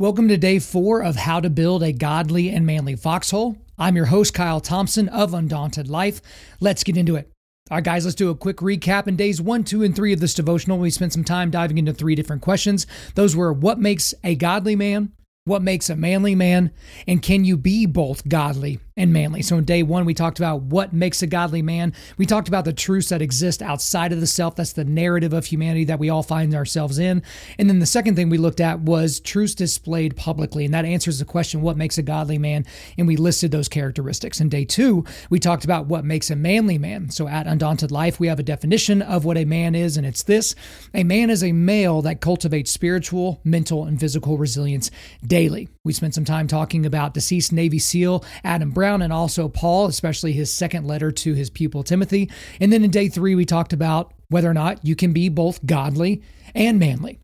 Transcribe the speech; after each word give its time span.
Welcome 0.00 0.28
to 0.28 0.38
day 0.38 0.58
four 0.60 1.02
of 1.02 1.14
How 1.14 1.40
to 1.40 1.50
Build 1.50 1.82
a 1.82 1.92
Godly 1.92 2.48
and 2.48 2.64
Manly 2.64 2.96
Foxhole. 2.96 3.58
I'm 3.78 3.96
your 3.96 4.06
host, 4.06 4.32
Kyle 4.32 4.58
Thompson 4.58 5.10
of 5.10 5.34
Undaunted 5.34 5.90
Life. 5.90 6.22
Let's 6.58 6.84
get 6.84 6.96
into 6.96 7.16
it. 7.16 7.30
All 7.70 7.76
right, 7.76 7.84
guys, 7.84 8.06
let's 8.06 8.14
do 8.14 8.30
a 8.30 8.34
quick 8.34 8.56
recap. 8.56 9.06
In 9.08 9.16
days 9.16 9.42
one, 9.42 9.62
two, 9.62 9.82
and 9.82 9.94
three 9.94 10.14
of 10.14 10.20
this 10.20 10.32
devotional, 10.32 10.78
we 10.78 10.88
spent 10.88 11.12
some 11.12 11.22
time 11.22 11.50
diving 11.50 11.76
into 11.76 11.92
three 11.92 12.14
different 12.14 12.40
questions. 12.40 12.86
Those 13.14 13.36
were 13.36 13.52
what 13.52 13.78
makes 13.78 14.14
a 14.24 14.36
godly 14.36 14.74
man, 14.74 15.12
what 15.44 15.60
makes 15.60 15.90
a 15.90 15.96
manly 15.96 16.34
man, 16.34 16.70
and 17.06 17.20
can 17.20 17.44
you 17.44 17.58
be 17.58 17.84
both 17.84 18.26
godly 18.26 18.80
and 19.00 19.14
manly. 19.14 19.40
So 19.40 19.56
in 19.56 19.64
day 19.64 19.82
one, 19.82 20.04
we 20.04 20.12
talked 20.12 20.38
about 20.38 20.60
what 20.62 20.92
makes 20.92 21.22
a 21.22 21.26
godly 21.26 21.62
man. 21.62 21.94
We 22.18 22.26
talked 22.26 22.48
about 22.48 22.66
the 22.66 22.72
truths 22.74 23.08
that 23.08 23.22
exist 23.22 23.62
outside 23.62 24.12
of 24.12 24.20
the 24.20 24.26
self. 24.26 24.56
That's 24.56 24.74
the 24.74 24.84
narrative 24.84 25.32
of 25.32 25.46
humanity 25.46 25.84
that 25.84 25.98
we 25.98 26.10
all 26.10 26.22
find 26.22 26.54
ourselves 26.54 26.98
in. 26.98 27.22
And 27.58 27.70
then 27.70 27.78
the 27.78 27.86
second 27.86 28.14
thing 28.16 28.28
we 28.28 28.36
looked 28.36 28.60
at 28.60 28.80
was 28.80 29.18
truths 29.18 29.54
displayed 29.54 30.16
publicly. 30.16 30.66
And 30.66 30.74
that 30.74 30.84
answers 30.84 31.18
the 31.18 31.24
question, 31.24 31.62
what 31.62 31.78
makes 31.78 31.96
a 31.96 32.02
godly 32.02 32.36
man? 32.36 32.66
And 32.98 33.06
we 33.06 33.16
listed 33.16 33.50
those 33.50 33.68
characteristics. 33.68 34.38
In 34.38 34.50
day 34.50 34.66
two, 34.66 35.06
we 35.30 35.38
talked 35.38 35.64
about 35.64 35.86
what 35.86 36.04
makes 36.04 36.30
a 36.30 36.36
manly 36.36 36.76
man. 36.76 37.08
So 37.08 37.26
at 37.26 37.46
Undaunted 37.46 37.90
Life, 37.90 38.20
we 38.20 38.26
have 38.26 38.38
a 38.38 38.42
definition 38.42 39.00
of 39.00 39.24
what 39.24 39.38
a 39.38 39.46
man 39.46 39.74
is, 39.74 39.96
and 39.96 40.06
it's 40.06 40.24
this 40.24 40.54
a 40.92 41.04
man 41.04 41.30
is 41.30 41.42
a 41.42 41.52
male 41.52 42.02
that 42.02 42.20
cultivates 42.20 42.70
spiritual, 42.70 43.40
mental, 43.44 43.84
and 43.84 43.98
physical 43.98 44.36
resilience 44.36 44.90
daily. 45.26 45.68
We 45.82 45.94
spent 45.94 46.14
some 46.14 46.26
time 46.26 46.46
talking 46.46 46.84
about 46.84 47.14
deceased 47.14 47.54
Navy 47.54 47.78
SEAL 47.78 48.22
Adam 48.44 48.70
Brown 48.70 49.00
and 49.00 49.14
also 49.14 49.48
Paul, 49.48 49.86
especially 49.86 50.32
his 50.32 50.52
second 50.52 50.86
letter 50.86 51.10
to 51.10 51.32
his 51.32 51.48
pupil 51.48 51.82
Timothy. 51.82 52.30
And 52.60 52.70
then 52.70 52.84
in 52.84 52.90
day 52.90 53.08
three, 53.08 53.34
we 53.34 53.46
talked 53.46 53.72
about 53.72 54.12
whether 54.28 54.50
or 54.50 54.54
not 54.54 54.84
you 54.84 54.94
can 54.94 55.14
be 55.14 55.30
both 55.30 55.64
godly 55.64 56.22
and 56.54 56.78
manly. 56.78 57.20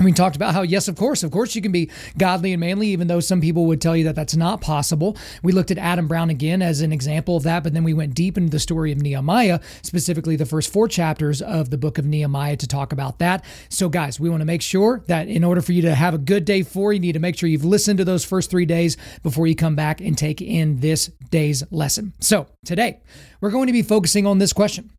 We 0.00 0.12
talked 0.12 0.34
about 0.34 0.54
how, 0.54 0.62
yes, 0.62 0.88
of 0.88 0.96
course, 0.96 1.22
of 1.22 1.30
course, 1.30 1.54
you 1.54 1.62
can 1.62 1.70
be 1.70 1.88
godly 2.18 2.52
and 2.52 2.60
manly, 2.60 2.88
even 2.88 3.06
though 3.06 3.20
some 3.20 3.40
people 3.40 3.66
would 3.66 3.80
tell 3.80 3.96
you 3.96 4.04
that 4.04 4.16
that's 4.16 4.34
not 4.34 4.60
possible. 4.60 5.16
We 5.42 5.52
looked 5.52 5.70
at 5.70 5.78
Adam 5.78 6.08
Brown 6.08 6.30
again 6.30 6.62
as 6.62 6.80
an 6.80 6.92
example 6.92 7.36
of 7.36 7.44
that, 7.44 7.62
but 7.62 7.74
then 7.74 7.84
we 7.84 7.94
went 7.94 8.14
deep 8.14 8.36
into 8.36 8.50
the 8.50 8.58
story 8.58 8.90
of 8.90 9.00
Nehemiah, 9.00 9.60
specifically 9.82 10.34
the 10.34 10.46
first 10.46 10.72
four 10.72 10.88
chapters 10.88 11.40
of 11.40 11.70
the 11.70 11.78
book 11.78 11.96
of 11.96 12.06
Nehemiah 12.06 12.56
to 12.56 12.66
talk 12.66 12.92
about 12.92 13.20
that. 13.20 13.44
So, 13.68 13.88
guys, 13.88 14.18
we 14.18 14.28
want 14.28 14.40
to 14.40 14.46
make 14.46 14.62
sure 14.62 15.04
that 15.06 15.28
in 15.28 15.44
order 15.44 15.62
for 15.62 15.72
you 15.72 15.82
to 15.82 15.94
have 15.94 16.12
a 16.12 16.18
good 16.18 16.44
day 16.44 16.64
four, 16.64 16.92
you 16.92 17.00
need 17.00 17.12
to 17.12 17.20
make 17.20 17.38
sure 17.38 17.48
you've 17.48 17.64
listened 17.64 17.98
to 17.98 18.04
those 18.04 18.24
first 18.24 18.50
three 18.50 18.66
days 18.66 18.96
before 19.22 19.46
you 19.46 19.54
come 19.54 19.76
back 19.76 20.00
and 20.00 20.18
take 20.18 20.42
in 20.42 20.80
this 20.80 21.06
day's 21.30 21.62
lesson. 21.70 22.12
So, 22.20 22.48
today, 22.64 23.00
we're 23.40 23.50
going 23.50 23.68
to 23.68 23.72
be 23.72 23.82
focusing 23.82 24.26
on 24.26 24.38
this 24.38 24.52
question 24.52 24.90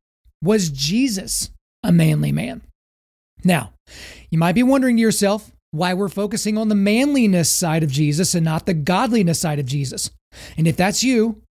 Was 0.42 0.70
Jesus 0.70 1.52
a 1.84 1.92
manly 1.92 2.32
man? 2.32 2.62
Now, 3.46 3.74
you 4.30 4.40
might 4.40 4.56
be 4.56 4.64
wondering 4.64 4.98
to 4.98 5.02
yourself 5.02 5.52
why 5.72 5.94
we're 5.94 6.10
focusing 6.10 6.58
on 6.58 6.68
the 6.68 6.76
manliness 6.76 7.50
side 7.50 7.84
of 7.84 7.92
Jesus 7.92 8.34
and 8.34 8.44
not 8.44 8.66
the 8.66 8.74
godliness 8.74 9.40
side 9.40 9.60
of 9.60 9.66
Jesus. 9.66 10.10
And 10.58 10.68
if 10.68 10.76
that's 10.76 11.04
you, 11.04 11.44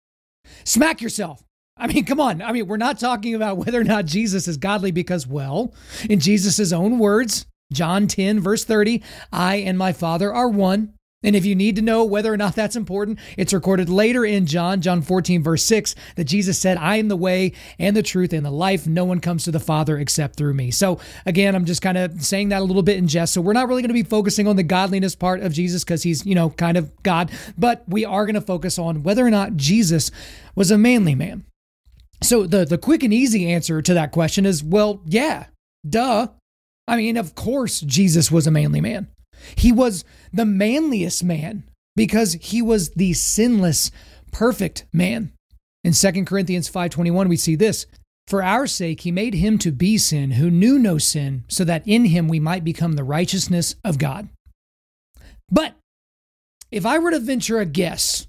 smack 0.66 1.02
yourself. 1.02 1.44
I 1.78 1.88
mean, 1.88 2.06
come 2.06 2.20
on. 2.20 2.42
I 2.42 2.52
mean, 2.52 2.68
we're 2.68 2.78
not 2.78 3.00
talking 3.00 3.36
about 3.36 3.58
whether 3.58 3.80
or 3.80 3.86
not 3.86 4.06
Jesus 4.06 4.48
is 4.48 4.58
godly 4.58 4.92
because, 4.92 5.28
well, 5.28 5.74
in 6.10 6.20
Jesus' 6.20 6.72
own 6.72 7.00
words, 7.00 7.46
John 7.72 8.08
10, 8.08 8.40
verse 8.40 8.64
30, 8.64 9.04
I 9.32 9.58
and 9.58 9.78
my 9.78 9.94
Father 9.94 10.34
are 10.34 10.50
one. 10.50 10.94
And 11.24 11.36
if 11.36 11.46
you 11.46 11.56
need 11.56 11.76
to 11.78 11.82
know 11.82 12.04
whether 12.04 12.32
or 12.32 12.38
not 12.38 12.56
that's 12.56 12.76
important, 12.76 13.20
it's 13.38 13.54
recorded 13.54 13.90
later 13.90 14.26
in 14.26 14.46
John, 14.46 14.82
John 14.82 15.02
14, 15.02 15.42
verse 15.42 15.64
6, 15.64 15.96
that 16.16 16.26
Jesus 16.26 16.60
said, 16.60 16.78
I 16.78 16.98
am 16.98 17.08
the 17.08 17.16
way 17.16 17.54
and 17.80 17.96
the 17.96 18.04
truth 18.04 18.34
and 18.34 18.46
the 18.46 18.52
life. 18.52 18.86
No 18.86 19.06
one 19.06 19.20
comes 19.20 19.46
to 19.46 19.52
the 19.52 19.60
Father 19.60 19.98
except 19.98 20.36
through 20.36 20.54
me. 20.54 20.72
So, 20.72 21.00
again, 21.26 21.56
I'm 21.56 21.66
just 21.66 21.82
kind 21.82 21.98
of 21.98 22.22
saying 22.22 22.50
that 22.50 22.62
a 22.62 22.66
little 22.66 22.84
bit 22.84 22.98
in 22.98 23.08
jest. 23.08 23.34
So, 23.34 23.42
we're 23.42 23.54
not 23.54 23.68
really 23.68 23.82
going 23.82 23.90
to 23.90 23.94
be 23.94 24.04
focusing 24.04 24.48
on 24.48 24.56
the 24.56 24.64
godliness 24.64 25.16
part 25.16 25.42
of 25.42 25.54
Jesus 25.54 25.84
because 25.84 26.04
he's, 26.04 26.26
you 26.26 26.36
know, 26.36 26.50
kind 26.50 26.78
of 26.78 26.92
God, 27.04 27.32
but 27.58 27.84
we 27.88 28.06
are 28.06 28.26
going 28.26 28.36
to 28.36 28.42
focus 28.42 28.78
on 28.78 29.04
whether 29.04 29.26
or 29.26 29.32
not 29.32 29.56
Jesus 29.56 30.12
was 30.56 30.72
a 30.72 30.78
manly 30.78 31.16
man. 31.16 31.46
So, 32.22 32.46
the, 32.46 32.66
the 32.66 32.78
quick 32.78 33.04
and 33.04 33.14
easy 33.14 33.52
answer 33.52 33.82
to 33.82 33.94
that 33.94 34.12
question 34.12 34.46
is 34.46 34.64
well, 34.64 35.02
yeah, 35.06 35.46
duh. 35.88 36.28
I 36.86 36.98
mean, 36.98 37.16
of 37.16 37.34
course, 37.36 37.80
Jesus 37.80 38.30
was 38.30 38.46
a 38.46 38.52
manly 38.52 38.82
man. 38.82 39.08
He 39.56 39.72
was 39.72 40.04
the 40.32 40.46
manliest 40.46 41.24
man 41.24 41.64
because 41.96 42.34
he 42.34 42.62
was 42.62 42.92
the 42.92 43.14
sinless, 43.14 43.92
perfect 44.32 44.86
man. 44.92 45.32
In 45.84 45.94
2 45.94 46.26
Corinthians 46.26 46.70
5:21 46.70 47.28
we 47.28 47.38
see 47.38 47.56
this, 47.56 47.86
for 48.28 48.42
our 48.42 48.68
sake 48.68 49.02
he 49.02 49.12
made 49.12 49.34
him 49.34 49.58
to 49.60 49.72
be 49.72 49.98
sin 49.98 50.32
who 50.32 50.50
knew 50.50 50.80
no 50.80 50.98
sin, 50.98 51.44
so 51.48 51.64
that 51.66 51.84
in 51.86 52.06
him 52.06 52.28
we 52.28 52.40
might 52.40 52.64
become 52.64 52.94
the 52.94 53.04
righteousness 53.04 53.76
of 53.84 53.98
God. 53.98 54.30
But 55.52 55.76
if 56.72 56.86
I 56.86 57.00
were 57.00 57.12
to 57.12 57.20
venture 57.20 57.60
a 57.60 57.66
guess, 57.66 58.28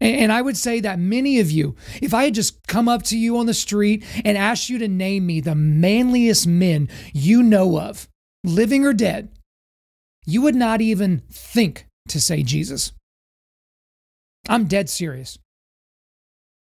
and 0.00 0.32
I 0.32 0.42
would 0.42 0.56
say 0.56 0.80
that 0.80 0.98
many 0.98 1.38
of 1.38 1.50
you, 1.50 1.76
if 2.02 2.12
I 2.12 2.24
had 2.24 2.34
just 2.34 2.66
come 2.66 2.88
up 2.88 3.02
to 3.04 3.16
you 3.16 3.38
on 3.38 3.46
the 3.46 3.54
street 3.54 4.04
and 4.24 4.36
asked 4.36 4.68
you 4.68 4.78
to 4.78 4.88
name 4.88 5.24
me 5.24 5.40
the 5.40 5.54
manliest 5.54 6.46
men 6.46 6.88
you 7.14 7.42
know 7.42 7.78
of, 7.80 8.08
living 8.44 8.84
or 8.84 8.92
dead, 8.92 9.30
you 10.26 10.42
would 10.42 10.54
not 10.54 10.80
even 10.80 11.22
think 11.30 11.86
to 12.08 12.20
say 12.20 12.42
Jesus. 12.42 12.92
I'm 14.48 14.66
dead 14.66 14.90
serious. 14.90 15.38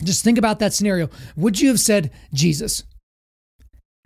Just 0.04 0.24
think 0.24 0.38
about 0.38 0.60
that 0.60 0.74
scenario. 0.74 1.10
Would 1.36 1.60
you 1.60 1.70
have 1.70 1.80
said 1.80 2.12
Jesus? 2.34 2.84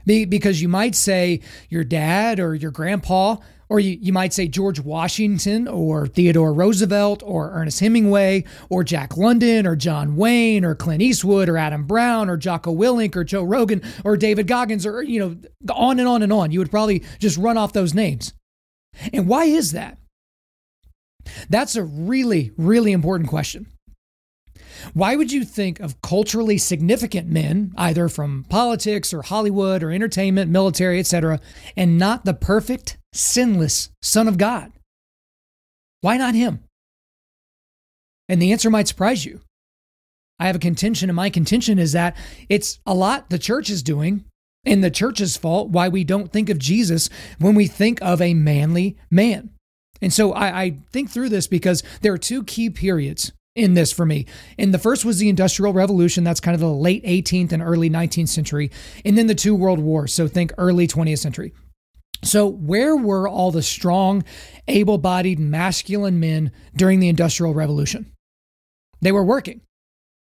Because 0.05 0.61
you 0.61 0.69
might 0.69 0.95
say 0.95 1.41
your 1.69 1.83
dad 1.83 2.39
or 2.39 2.55
your 2.55 2.71
grandpa, 2.71 3.37
or 3.69 3.79
you, 3.79 4.11
might 4.11 4.33
say 4.33 4.47
George 4.47 4.79
Washington 4.79 5.67
or 5.67 6.07
Theodore 6.07 6.51
Roosevelt 6.51 7.21
or 7.23 7.51
Ernest 7.51 7.79
Hemingway 7.79 8.43
or 8.69 8.83
Jack 8.83 9.15
London 9.15 9.67
or 9.67 9.75
John 9.75 10.15
Wayne 10.15 10.65
or 10.65 10.73
Clint 10.73 11.03
Eastwood 11.03 11.47
or 11.47 11.57
Adam 11.57 11.83
Brown 11.83 12.29
or 12.29 12.37
Jocko 12.37 12.73
Willink 12.73 13.15
or 13.15 13.23
Joe 13.23 13.43
Rogan 13.43 13.83
or 14.03 14.17
David 14.17 14.47
Goggins 14.47 14.87
or, 14.87 15.03
you 15.03 15.19
know, 15.19 15.37
on 15.71 15.99
and 15.99 16.07
on 16.07 16.23
and 16.23 16.33
on. 16.33 16.51
You 16.51 16.57
would 16.59 16.71
probably 16.71 17.03
just 17.19 17.37
run 17.37 17.57
off 17.57 17.73
those 17.73 17.93
names. 17.93 18.33
And 19.13 19.27
why 19.27 19.45
is 19.45 19.71
that? 19.71 19.97
That's 21.49 21.75
a 21.75 21.83
really, 21.83 22.51
really 22.57 22.91
important 22.91 23.29
question. 23.29 23.67
Why 24.93 25.15
would 25.15 25.31
you 25.31 25.43
think 25.43 25.79
of 25.79 26.01
culturally 26.01 26.57
significant 26.57 27.27
men, 27.27 27.73
either 27.77 28.07
from 28.07 28.45
politics 28.49 29.13
or 29.13 29.21
Hollywood 29.21 29.83
or 29.83 29.91
entertainment, 29.91 30.49
military, 30.49 30.99
etc., 30.99 31.39
and 31.75 31.97
not 31.97 32.25
the 32.25 32.33
perfect, 32.33 32.97
sinless 33.13 33.89
Son 34.01 34.27
of 34.27 34.37
God? 34.37 34.71
Why 36.01 36.17
not 36.17 36.35
him? 36.35 36.63
And 38.29 38.41
the 38.41 38.51
answer 38.51 38.69
might 38.69 38.87
surprise 38.87 39.25
you. 39.25 39.41
I 40.39 40.47
have 40.47 40.55
a 40.55 40.59
contention, 40.59 41.09
and 41.09 41.15
my 41.15 41.29
contention 41.29 41.79
is 41.79 41.91
that 41.91 42.15
it's 42.47 42.79
a 42.85 42.93
lot 42.93 43.29
the 43.29 43.39
church 43.39 43.69
is 43.69 43.83
doing 43.83 44.23
and 44.65 44.83
the 44.83 44.91
church's 44.91 45.37
fault 45.37 45.69
why 45.69 45.87
we 45.87 46.03
don't 46.03 46.31
think 46.31 46.49
of 46.49 46.59
Jesus 46.59 47.09
when 47.39 47.55
we 47.55 47.67
think 47.67 48.01
of 48.01 48.21
a 48.21 48.33
manly 48.33 48.97
man. 49.09 49.51
And 50.01 50.13
so 50.13 50.31
I, 50.33 50.61
I, 50.61 50.77
think 50.91 51.09
through 51.09 51.29
this 51.29 51.47
because 51.47 51.83
there 52.01 52.13
are 52.13 52.17
two 52.17 52.43
key 52.43 52.69
periods 52.69 53.33
in 53.55 53.73
this 53.73 53.91
for 53.91 54.05
me. 54.05 54.25
And 54.57 54.73
the 54.73 54.79
first 54.79 55.03
was 55.03 55.19
the 55.19 55.29
Industrial 55.29 55.73
Revolution. 55.73 56.23
That's 56.23 56.39
kind 56.39 56.55
of 56.55 56.61
the 56.61 56.71
late 56.71 57.03
18th 57.03 57.51
and 57.51 57.61
early 57.61 57.89
19th 57.89 58.29
century. 58.29 58.71
And 59.03 59.17
then 59.17 59.27
the 59.27 59.35
two 59.35 59.55
world 59.55 59.79
wars. 59.79 60.13
So 60.13 60.27
think 60.27 60.53
early 60.57 60.87
20th 60.87 61.19
century. 61.19 61.53
So, 62.21 62.47
where 62.47 62.97
were 62.97 63.29
all 63.29 63.49
the 63.49 63.61
strong, 63.61 64.25
able 64.67 64.97
bodied, 64.97 65.39
masculine 65.39 66.19
men 66.19 66.51
during 66.75 66.99
the 66.99 67.07
Industrial 67.07 67.53
Revolution? 67.53 68.11
They 68.99 69.13
were 69.13 69.23
working. 69.23 69.61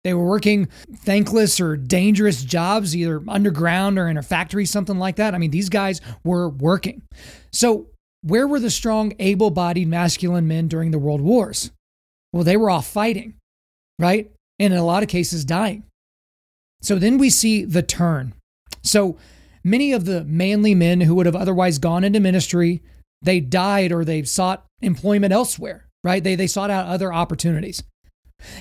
They 0.05 0.13
were 0.13 0.23
working 0.23 0.67
thankless 0.97 1.59
or 1.59 1.75
dangerous 1.75 2.43
jobs, 2.43 2.95
either 2.95 3.23
underground 3.27 3.97
or 3.97 4.07
in 4.07 4.17
a 4.17 4.21
factory, 4.21 4.67
something 4.67 4.99
like 4.99 5.15
that. 5.15 5.33
I 5.33 5.39
mean, 5.39 5.49
these 5.49 5.67
guys 5.67 5.99
were 6.23 6.47
working. 6.47 7.01
So, 7.51 7.87
where 8.21 8.47
were 8.47 8.59
the 8.59 8.69
strong, 8.69 9.13
able 9.17 9.49
bodied 9.49 9.87
masculine 9.87 10.47
men 10.47 10.67
during 10.67 10.91
the 10.91 10.99
world 10.99 11.21
wars? 11.21 11.71
Well, 12.31 12.43
they 12.43 12.55
were 12.55 12.69
off 12.69 12.85
fighting, 12.85 13.33
right? 13.97 14.31
And 14.59 14.73
in 14.75 14.79
a 14.79 14.85
lot 14.85 15.01
of 15.01 15.09
cases, 15.09 15.43
dying. 15.43 15.85
So 16.83 16.99
then 16.99 17.17
we 17.17 17.31
see 17.31 17.65
the 17.65 17.81
turn. 17.81 18.35
So 18.83 19.17
many 19.63 19.91
of 19.91 20.05
the 20.05 20.23
manly 20.23 20.75
men 20.75 21.01
who 21.01 21.15
would 21.15 21.25
have 21.25 21.35
otherwise 21.35 21.79
gone 21.79 22.03
into 22.03 22.19
ministry, 22.19 22.83
they 23.23 23.39
died 23.39 23.91
or 23.91 24.05
they 24.05 24.21
sought 24.21 24.65
employment 24.83 25.33
elsewhere, 25.33 25.87
right? 26.03 26.23
They, 26.23 26.35
they 26.35 26.45
sought 26.45 26.69
out 26.69 26.85
other 26.85 27.11
opportunities. 27.11 27.81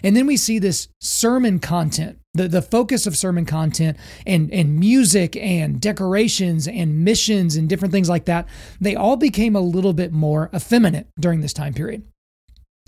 And 0.02 0.16
then 0.16 0.26
we 0.26 0.36
see 0.36 0.58
this 0.58 0.88
sermon 1.00 1.58
content, 1.58 2.18
the, 2.34 2.48
the 2.48 2.62
focus 2.62 3.06
of 3.06 3.16
sermon 3.16 3.44
content 3.44 3.96
and, 4.26 4.52
and 4.52 4.78
music 4.78 5.36
and 5.36 5.80
decorations 5.80 6.66
and 6.68 7.04
missions 7.04 7.56
and 7.56 7.68
different 7.68 7.92
things 7.92 8.08
like 8.08 8.24
that. 8.26 8.48
They 8.80 8.96
all 8.96 9.16
became 9.16 9.56
a 9.56 9.60
little 9.60 9.92
bit 9.92 10.12
more 10.12 10.50
effeminate 10.54 11.08
during 11.18 11.40
this 11.40 11.52
time 11.52 11.74
period. 11.74 12.02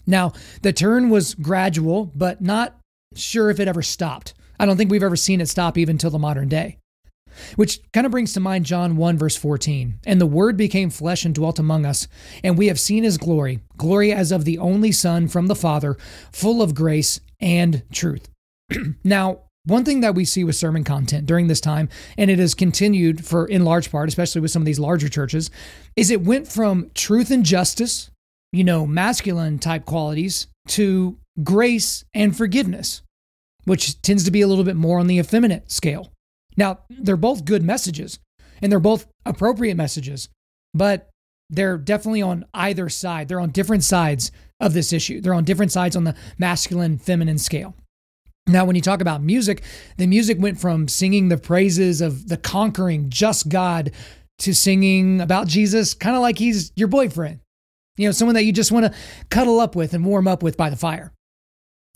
Now, 0.07 0.33
the 0.63 0.73
turn 0.73 1.11
was 1.11 1.35
gradual, 1.35 2.13
but 2.15 2.41
not 2.41 2.79
sure 3.15 3.51
if 3.51 3.61
it 3.61 3.69
ever 3.69 3.83
stopped. 3.83 4.35
I 4.59 4.67
don't 4.67 4.77
think 4.77 4.91
we've 4.91 5.03
ever 5.03 5.17
seen 5.17 5.41
it 5.41 5.49
stop 5.49 5.77
even 5.77 5.99
till 5.99 6.11
the 6.11 6.19
modern 6.19 6.49
day. 6.49 6.79
Which 7.57 7.81
kind 7.93 8.07
of 8.07 8.13
brings 8.13 8.33
to 8.33 8.41
mind 8.41 8.67
John 8.67 8.97
1, 8.97 9.19
verse 9.19 9.37
14. 9.37 10.01
And 10.07 10.21
the 10.21 10.27
Word 10.27 10.57
became 10.57 10.91
flesh 10.91 11.25
and 11.25 11.35
dwelt 11.35 11.59
among 11.59 11.87
us, 11.87 12.09
and 12.43 12.59
we 12.59 12.69
have 12.69 12.81
seen 12.81 13.05
his 13.05 13.19
glory, 13.19 13.61
glory 13.77 14.13
as 14.13 14.33
of 14.33 14.45
the 14.45 14.59
only 14.59 14.93
Son 14.93 15.29
from 15.29 15.47
the 15.47 15.55
Father, 15.55 15.97
full 16.33 16.63
of 16.63 16.75
grace 16.75 17.21
and 17.41 17.83
truth. 17.93 18.29
now, 19.05 19.41
one 19.67 19.85
thing 19.85 20.01
that 20.01 20.15
we 20.15 20.25
see 20.25 20.45
with 20.45 20.55
sermon 20.55 20.85
content 20.85 21.27
during 21.27 21.49
this 21.49 21.61
time, 21.61 21.89
and 22.17 22.31
it 22.31 22.39
has 22.39 22.55
continued 22.55 23.27
for 23.27 23.47
in 23.47 23.65
large 23.65 23.91
part, 23.91 24.09
especially 24.09 24.41
with 24.41 24.53
some 24.53 24.63
of 24.63 24.67
these 24.67 24.79
larger 24.79 25.09
churches, 25.09 25.51
is 25.97 26.11
it 26.11 26.23
went 26.23 26.47
from 26.47 26.91
truth 26.95 27.33
and 27.33 27.45
justice, 27.45 28.11
you 28.53 28.63
know, 28.63 28.87
masculine 28.87 29.59
type 29.59 29.85
qualities, 29.85 30.47
to 30.69 31.19
grace 31.43 32.05
and 32.15 32.37
forgiveness, 32.37 33.03
which 33.65 34.01
tends 34.03 34.25
to 34.25 34.31
be 34.31 34.41
a 34.41 34.47
little 34.47 34.65
bit 34.65 34.77
more 34.77 35.01
on 35.01 35.09
the 35.09 35.19
effeminate 35.19 35.71
scale. 35.71 36.13
Now, 36.57 36.81
they're 36.89 37.17
both 37.17 37.45
good 37.45 37.63
messages 37.63 38.19
and 38.63 38.71
they're 38.73 38.81
both 38.81 39.07
appropriate 39.25 39.77
messages, 39.77 40.29
but 40.75 41.11
they're 41.51 41.79
definitely 41.79 42.23
on 42.23 42.45
either 42.55 42.89
side. 42.89 43.29
They're 43.29 43.41
on 43.41 43.51
different 43.51 43.85
sides 43.85 44.33
of 44.61 44.73
this 44.73 44.93
issue. 44.93 45.21
They're 45.21 45.35
on 45.35 45.45
different 45.45 45.73
sides 45.73 45.97
on 45.97 46.05
the 46.05 46.17
masculine 46.39 46.99
feminine 46.99 47.39
scale. 47.39 47.75
Now, 48.49 48.65
when 48.65 48.77
you 48.77 48.83
talk 48.83 49.01
about 49.01 49.23
music, 49.23 49.63
the 49.97 50.07
music 50.07 50.39
went 50.41 50.61
from 50.61 50.87
singing 50.87 51.29
the 51.29 51.37
praises 51.37 52.01
of 52.01 52.29
the 52.29 52.37
conquering, 52.37 53.11
just 53.11 53.49
God 53.49 53.91
to 54.41 54.55
singing 54.55 55.21
about 55.21 55.49
Jesus, 55.49 55.95
kind 55.95 56.15
of 56.15 56.23
like 56.23 56.39
he's 56.39 56.71
your 56.77 56.89
boyfriend, 56.89 57.41
you 57.97 58.07
know, 58.07 58.13
someone 58.13 58.35
that 58.35 58.45
you 58.45 58.53
just 58.53 58.71
want 58.71 58.87
to 58.87 58.95
cuddle 59.31 59.59
up 59.59 59.75
with 59.75 59.95
and 59.95 60.05
warm 60.05 60.29
up 60.29 60.43
with 60.43 60.57
by 60.57 60.71
the 60.71 60.77
fire. 60.77 61.13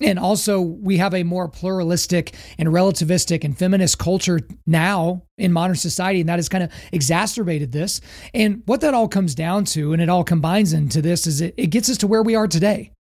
And 0.01 0.19
also, 0.19 0.61
we 0.61 0.97
have 0.97 1.13
a 1.13 1.25
more 1.25 1.49
pluralistic 1.49 2.35
and 2.59 2.69
relativistic 2.71 3.45
and 3.45 3.57
feminist 3.57 3.99
culture 3.99 4.41
now 4.67 5.25
in 5.37 5.53
modern 5.53 5.77
society, 5.77 6.21
and 6.21 6.29
that 6.29 6.39
has 6.39 6.49
kind 6.49 6.65
of 6.65 6.73
exacerbated 6.91 7.73
this. 7.73 8.01
And 8.33 8.63
what 8.65 8.81
that 8.81 8.95
all 8.95 9.09
comes 9.09 9.35
down 9.35 9.67
to, 9.67 9.93
and 9.93 10.01
it 10.01 10.09
all 10.09 10.25
combines 10.25 10.73
into 10.73 11.03
this, 11.03 11.27
is 11.27 11.43
it, 11.43 11.55
it 11.59 11.67
gets 11.67 11.91
us 11.91 11.99
to 11.99 12.07
where 12.07 12.23
we 12.23 12.35
are 12.35 12.49
today, 12.49 12.93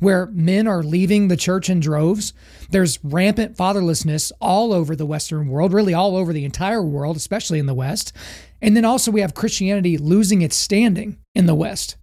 where 0.00 0.26
men 0.26 0.66
are 0.66 0.82
leaving 0.82 1.28
the 1.28 1.36
church 1.36 1.70
in 1.70 1.78
droves. 1.78 2.32
There's 2.70 2.98
rampant 3.04 3.56
fatherlessness 3.56 4.32
all 4.40 4.72
over 4.72 4.96
the 4.96 5.06
Western 5.06 5.48
world, 5.48 5.72
really 5.72 5.94
all 5.94 6.16
over 6.16 6.32
the 6.32 6.44
entire 6.44 6.82
world, 6.82 7.16
especially 7.16 7.60
in 7.60 7.66
the 7.66 7.74
West. 7.74 8.12
And 8.60 8.76
then 8.76 8.84
also, 8.84 9.12
we 9.12 9.20
have 9.20 9.34
Christianity 9.34 9.96
losing 9.98 10.42
its 10.42 10.56
standing 10.56 11.18
in 11.36 11.46
the 11.46 11.54
West 11.54 11.96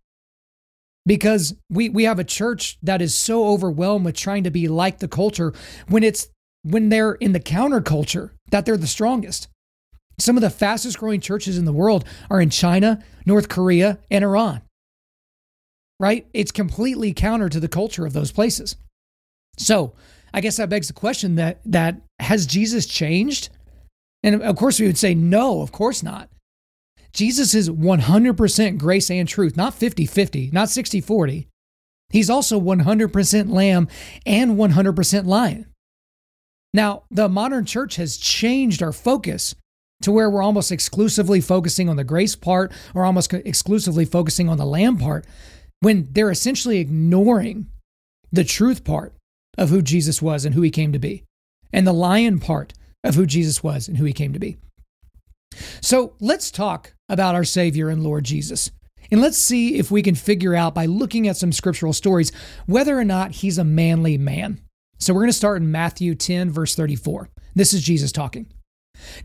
because 1.08 1.56
we 1.72 1.90
we 1.90 2.04
have 2.04 2.20
a 2.20 2.24
church 2.24 2.78
that 2.84 3.02
is 3.02 3.16
so 3.16 3.48
overwhelmed 3.48 4.06
with 4.06 4.16
trying 4.16 4.44
to 4.44 4.52
be 4.52 4.68
like 4.68 5.00
the 5.00 5.08
culture 5.08 5.54
when 5.88 6.04
it's 6.04 6.28
when 6.64 6.90
they're 6.90 7.14
in 7.14 7.32
the 7.32 7.40
counterculture 7.40 8.32
that 8.52 8.66
they're 8.66 8.78
the 8.78 8.86
strongest. 8.86 9.48
Some 10.20 10.36
of 10.36 10.42
the 10.42 10.50
fastest 10.50 11.00
growing 11.00 11.22
churches 11.22 11.58
in 11.58 11.66
the 11.66 11.74
world 11.74 12.04
are 12.30 12.42
in 12.42 12.50
China, 12.50 13.04
North 13.26 13.50
Korea, 13.50 14.00
and 14.12 14.24
Iran. 14.24 14.62
Right? 16.00 16.28
It's 16.34 16.52
completely 16.52 17.14
counter 17.14 17.50
to 17.50 17.60
the 17.60 17.68
culture 17.68 18.06
of 18.06 18.14
those 18.14 18.32
places. 18.32 18.76
So, 19.58 19.94
I 20.34 20.42
guess 20.42 20.58
that 20.58 20.70
begs 20.70 20.88
the 20.88 20.94
question 20.94 21.36
that 21.36 21.62
that 21.66 22.02
has 22.20 22.46
Jesus 22.46 22.86
changed? 22.86 23.50
And 24.24 24.44
of 24.44 24.56
course 24.56 24.80
we 24.80 24.88
would 24.88 24.98
say 24.98 25.16
no, 25.16 25.62
of 25.62 25.72
course 25.72 26.04
not. 26.04 26.30
Jesus 27.14 27.54
is 27.54 27.70
100% 27.70 28.78
grace 28.78 29.10
and 29.10 29.28
truth, 29.28 29.58
not 29.58 29.74
50 29.74 30.06
50, 30.06 30.52
not 30.52 30.70
60 30.70 31.02
40. 31.02 31.48
He's 32.10 32.30
also 32.30 32.60
100% 32.60 33.52
lamb 33.52 33.88
and 34.26 34.58
100% 34.58 35.26
lion. 35.26 35.66
Now, 36.74 37.04
the 37.10 37.28
modern 37.28 37.66
church 37.66 37.96
has 37.96 38.18
changed 38.18 38.82
our 38.82 38.94
focus 38.94 39.56
to 40.02 40.12
where 40.12 40.30
we're 40.30 40.44
almost 40.44 40.72
exclusively 40.72 41.42
focusing 41.42 41.90
on 41.90 41.96
the 41.96 42.04
grace 42.04 42.36
part 42.36 42.72
or 42.94 43.04
almost 43.04 43.34
exclusively 43.34 44.06
focusing 44.06 44.48
on 44.48 44.58
the 44.58 44.66
lamb 44.66 44.98
part 44.98 45.26
when 45.80 46.08
they're 46.12 46.32
essentially 46.32 46.80
ignoring 46.80 47.68
the 48.32 48.44
truth 48.44 48.84
part 48.84 49.14
of 49.58 49.70
who 49.70 49.82
Jesus 49.82 50.22
was 50.22 50.46
and 50.46 50.54
who 50.54 50.62
he 50.62 50.70
came 50.70 50.94
to 50.94 51.00
be, 51.00 51.24
and 51.74 51.88
the 51.88 51.94
lion 51.94 52.40
part 52.40 52.74
of 53.04 53.16
who 53.16 53.26
Jesus 53.26 53.64
was 53.64 53.88
and 53.88 53.98
who 53.98 54.06
he 54.06 54.14
came 54.14 54.34
to 54.34 54.40
be. 54.40 54.58
So 55.82 56.14
let's 56.20 56.52
talk 56.52 56.94
about 57.10 57.36
our 57.36 57.44
Savior 57.44 57.90
and 57.90 58.04
Lord 58.04 58.24
Jesus. 58.24 58.72
And 59.12 59.22
let's 59.22 59.38
see 59.38 59.78
if 59.78 59.90
we 59.90 60.02
can 60.02 60.16
figure 60.16 60.56
out 60.56 60.76
by 60.76 60.86
looking 60.86 61.28
at 61.28 61.38
some 61.38 61.52
scriptural 61.52 61.94
stories 61.94 62.32
whether 62.66 62.98
or 62.98 63.06
not 63.06 63.32
he's 63.32 63.58
a 63.58 63.64
manly 63.64 64.18
man. 64.18 64.60
So 65.00 65.14
we're 65.14 65.22
going 65.22 65.30
to 65.30 65.34
start 65.34 65.62
in 65.62 65.72
Matthew 65.72 66.16
10, 66.16 66.52
verse 66.52 66.76
34. 66.76 67.30
This 67.56 67.74
is 67.74 67.84
Jesus 67.84 68.12
talking. 68.12 68.48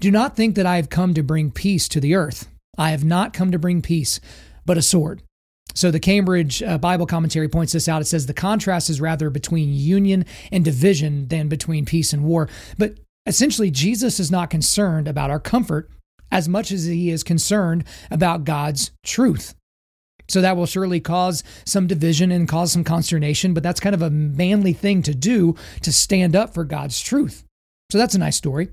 Do 0.01 0.11
not 0.11 0.37
think 0.37 0.55
that 0.55 0.67
I 0.67 0.77
have 0.77 0.91
come 0.91 1.15
to 1.15 1.23
bring 1.23 1.51
peace 1.51 1.89
to 1.89 2.01
the 2.01 2.15
earth. 2.15 2.49
I 2.79 2.91
have 2.91 3.05
not 3.05 3.33
come 3.33 3.51
to 3.53 3.59
bring 3.59 3.83
peace, 3.83 4.21
but 4.65 4.79
a 4.79 4.83
sword. 4.83 5.23
So 5.75 5.91
the 5.91 6.01
Cambridge 6.01 6.63
uh, 6.63 6.79
Bible 6.79 7.07
commentary 7.07 7.49
points 7.49 7.73
this 7.73 7.89
out. 7.89 8.03
It 8.03 8.07
says 8.07 8.27
the 8.27 8.35
contrast 8.35 8.91
is 8.91 9.01
rather 9.01 9.31
between 9.31 9.73
union 9.73 10.27
and 10.51 10.65
division 10.65 11.29
than 11.29 11.49
between 11.49 11.87
peace 11.87 12.13
and 12.13 12.25
war. 12.25 12.49
But 12.79 12.99
essentially, 13.27 13.71
Jesus 13.71 14.21
is 14.21 14.31
not 14.31 14.51
concerned 14.51 15.09
about 15.09 15.31
our 15.31 15.41
comfort 15.41 15.91
as 16.33 16.49
much 16.49 16.73
as 16.73 16.87
he 16.87 17.11
is 17.11 17.23
concerned 17.23 17.85
about 18.11 18.45
God's 18.45 18.91
truth. 19.05 19.55
So 20.29 20.41
that 20.41 20.57
will 20.57 20.67
surely 20.67 20.99
cause 20.99 21.45
some 21.67 21.87
division 21.87 22.33
and 22.33 22.49
cause 22.49 22.73
some 22.73 22.85
consternation, 22.85 23.53
but 23.53 23.63
that's 23.63 23.81
kind 23.81 23.95
of 23.95 24.03
a 24.03 24.11
manly 24.11 24.73
thing 24.73 25.03
to 25.03 25.15
do 25.15 25.55
to 25.83 25.93
stand 25.93 26.35
up 26.35 26.55
for 26.55 26.65
God's 26.65 27.01
truth. 27.01 27.45
So 27.91 27.99
that's 27.99 28.15
a 28.15 28.19
nice 28.19 28.37
story. 28.37 28.71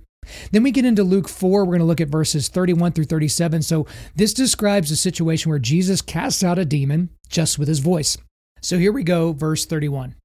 Then 0.52 0.64
we 0.64 0.72
get 0.72 0.86
into 0.86 1.04
Luke 1.04 1.28
4. 1.28 1.66
We're 1.66 1.66
going 1.66 1.80
to 1.80 1.86
look 1.86 2.02
at 2.02 2.08
verses 2.08 2.48
31 2.48 2.94
through 2.94 3.06
37. 3.06 3.64
So 3.64 3.88
this 4.16 4.34
describes 4.34 4.92
a 4.92 4.96
situation 4.96 5.50
where 5.50 5.60
Jesus 5.60 6.02
casts 6.02 6.44
out 6.44 6.60
a 6.60 6.66
demon 6.66 7.10
just 7.28 7.60
with 7.60 7.68
his 7.68 7.80
voice. 7.80 8.18
So 8.62 8.78
here 8.78 8.92
we 8.92 9.04
go, 9.04 9.34
verse 9.34 9.66
31. 9.66 10.16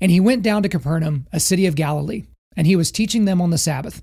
And 0.00 0.10
he 0.10 0.20
went 0.20 0.42
down 0.42 0.62
to 0.62 0.68
Capernaum, 0.68 1.26
a 1.32 1.40
city 1.40 1.66
of 1.66 1.74
Galilee, 1.74 2.24
and 2.54 2.66
he 2.66 2.76
was 2.76 2.90
teaching 2.90 3.24
them 3.24 3.40
on 3.40 3.50
the 3.50 3.58
Sabbath 3.58 4.02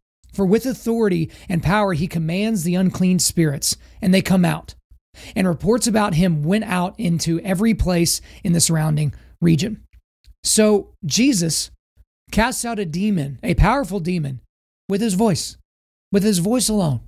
For 0.31 0.45
with 0.45 0.65
authority 0.65 1.29
and 1.49 1.63
power 1.63 1.93
he 1.93 2.07
commands 2.07 2.63
the 2.63 2.75
unclean 2.75 3.19
spirits, 3.19 3.77
and 4.01 4.13
they 4.13 4.21
come 4.21 4.45
out. 4.45 4.75
And 5.35 5.47
reports 5.47 5.87
about 5.87 6.13
him 6.13 6.43
went 6.43 6.63
out 6.63 6.97
into 6.97 7.39
every 7.41 7.73
place 7.73 8.21
in 8.43 8.53
the 8.53 8.61
surrounding 8.61 9.13
region. 9.41 9.83
So 10.43 10.93
Jesus 11.05 11.69
casts 12.31 12.63
out 12.63 12.79
a 12.79 12.85
demon, 12.85 13.39
a 13.43 13.55
powerful 13.55 13.99
demon, 13.99 14.39
with 14.87 15.01
his 15.01 15.15
voice, 15.15 15.57
with 16.11 16.23
his 16.23 16.39
voice 16.39 16.69
alone. 16.69 17.01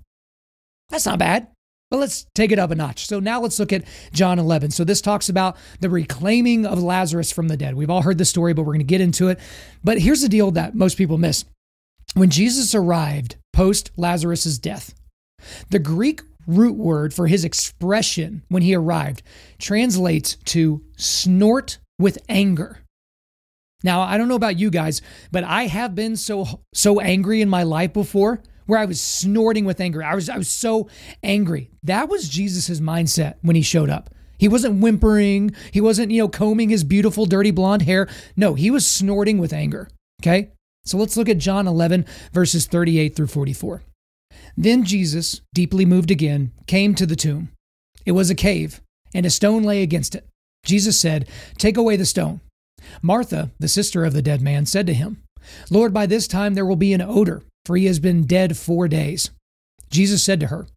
That's 0.90 1.06
not 1.06 1.20
bad. 1.20 1.48
But 1.90 2.00
let's 2.00 2.26
take 2.34 2.52
it 2.52 2.58
up 2.58 2.72
a 2.72 2.76
notch. 2.76 3.06
So 3.06 3.20
now 3.20 3.40
let's 3.40 3.60
look 3.60 3.72
at 3.72 3.84
John 4.12 4.40
11. 4.40 4.72
So 4.72 4.84
this 4.84 5.00
talks 5.00 5.30
about 5.30 5.56
the 5.80 5.92
reclaiming 5.92 6.66
of 6.66 6.82
Lazarus 6.82 7.32
from 7.32 7.50
the 7.50 7.56
dead. 7.56 7.76
We've 7.76 7.90
all 7.92 8.02
heard 8.02 8.18
the 8.18 8.26
story, 8.26 8.54
but 8.54 8.64
we're 8.64 8.74
going 8.74 8.80
to 8.80 8.84
get 8.84 9.00
into 9.00 9.28
it. 9.28 9.40
But 9.84 10.00
here's 10.00 10.22
the 10.22 10.30
deal 10.30 10.50
that 10.52 10.74
most 10.74 10.98
people 10.98 11.20
miss 11.20 11.46
when 12.14 12.30
Jesus 12.30 12.76
arrived 12.76 13.38
post 13.52 13.92
Lazarus' 13.98 14.58
death, 14.58 14.94
the 15.70 15.80
Greek 15.80 16.22
root 16.48 16.76
word 16.76 17.14
for 17.14 17.28
his 17.28 17.46
expression 17.46 18.44
when 18.50 18.64
he 18.64 18.76
arrived 18.76 19.24
translates 19.60 20.36
to 20.46 20.84
snort 20.98 21.80
with 22.00 22.18
anger. 22.28 22.80
Now, 23.84 24.02
I 24.02 24.18
don't 24.18 24.28
know 24.28 24.36
about 24.36 24.60
you 24.60 24.70
guys, 24.70 25.02
but 25.32 25.44
I 25.44 25.68
have 25.68 25.96
been 25.96 26.16
so 26.16 26.62
so 26.74 27.00
angry 27.00 27.42
in 27.42 27.50
my 27.50 27.64
life 27.64 27.94
before 27.94 28.42
where 28.66 28.80
I 28.80 28.86
was 28.86 29.02
snorting 29.02 29.66
with 29.66 29.82
anger. 29.82 30.04
I 30.04 30.16
was 30.16 30.30
I 30.30 30.38
was 30.38 30.48
so 30.48 30.90
angry. 31.22 31.70
That 31.84 32.10
was 32.10 32.30
Jesus' 32.30 32.80
mindset 32.80 33.36
when 33.42 33.56
he 33.56 33.62
showed 33.62 33.90
up. 33.90 34.10
He 34.38 34.48
wasn't 34.48 34.82
whimpering, 34.82 35.56
he 35.72 35.80
wasn't, 35.80 36.12
you 36.12 36.22
know, 36.22 36.28
combing 36.28 36.70
his 36.70 36.84
beautiful 36.84 37.26
dirty 37.26 37.52
blonde 37.52 37.84
hair. 37.84 38.10
No, 38.36 38.56
he 38.56 38.72
was 38.72 38.86
snorting 38.86 39.38
with 39.38 39.54
anger. 39.54 39.90
Okay? 40.22 40.52
So 40.86 40.98
let's 40.98 41.16
look 41.16 41.30
at 41.30 41.38
John 41.38 41.68
11, 41.68 42.06
verses 42.34 42.66
38 42.66 43.16
through 43.16 43.28
44. 43.28 43.84
Then 44.58 44.84
Jesus, 44.84 45.42
deeply 45.54 45.86
moved 45.86 46.12
again, 46.12 46.52
came 46.68 46.94
to 46.96 47.06
the 47.06 47.16
tomb. 47.16 47.50
It 48.06 48.12
was 48.12 48.30
a 48.30 48.36
cave, 48.36 48.82
and 49.14 49.26
a 49.26 49.30
stone 49.30 49.64
lay 49.64 49.82
against 49.82 50.16
it. 50.16 50.28
Jesus 50.66 51.00
said, 51.00 51.28
Take 51.58 51.78
away 51.78 51.96
the 51.96 52.06
stone. 52.06 52.42
Martha, 53.02 53.52
the 53.60 53.68
sister 53.68 54.04
of 54.06 54.14
the 54.14 54.22
dead 54.22 54.42
man, 54.42 54.66
said 54.66 54.88
to 54.88 54.94
him, 54.94 55.24
Lord, 55.70 55.94
by 55.94 56.06
this 56.06 56.28
time 56.28 56.54
there 56.54 56.66
will 56.66 56.76
be 56.76 56.94
an 56.94 57.02
odor, 57.02 57.44
for 57.66 57.76
he 57.76 57.86
has 57.86 58.00
been 58.00 58.26
dead 58.26 58.58
four 58.58 58.88
days. 58.88 59.30
Jesus 59.90 60.24
said 60.24 60.40
to 60.40 60.48
her, 60.48 60.68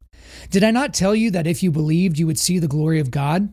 Did 0.51 0.65
I 0.65 0.71
not 0.71 0.95
tell 0.95 1.15
you 1.15 1.31
that 1.33 1.47
if 1.47 1.63
you 1.63 1.71
believed, 1.71 2.19
you 2.19 2.27
would 2.27 2.39
see 2.39 2.59
the 2.59 2.69
glory 2.69 3.01
of 3.01 3.11
God? 3.11 3.53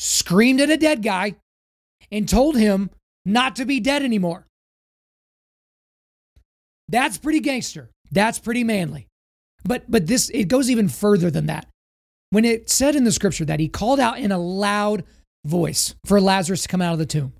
screamed 0.00 0.62
at 0.62 0.70
a 0.70 0.78
dead 0.78 1.02
guy 1.02 1.36
and 2.10 2.26
told 2.26 2.56
him 2.56 2.88
not 3.26 3.56
to 3.56 3.66
be 3.66 3.80
dead 3.80 4.02
anymore. 4.02 4.46
That's 6.88 7.18
pretty 7.18 7.40
gangster. 7.40 7.90
That's 8.10 8.38
pretty 8.38 8.64
manly. 8.64 9.06
But 9.64 9.90
but 9.90 10.06
this 10.06 10.30
it 10.30 10.48
goes 10.48 10.70
even 10.70 10.88
further 10.88 11.30
than 11.30 11.46
that. 11.46 11.66
When 12.30 12.46
it 12.46 12.70
said 12.70 12.96
in 12.96 13.04
the 13.04 13.12
scripture 13.12 13.44
that 13.44 13.60
he 13.60 13.68
called 13.68 14.00
out 14.00 14.18
in 14.18 14.32
a 14.32 14.38
loud 14.38 15.04
voice 15.44 15.94
for 16.06 16.20
Lazarus 16.20 16.62
to 16.62 16.68
come 16.68 16.80
out 16.80 16.94
of 16.94 16.98
the 16.98 17.06
tomb. 17.06 17.34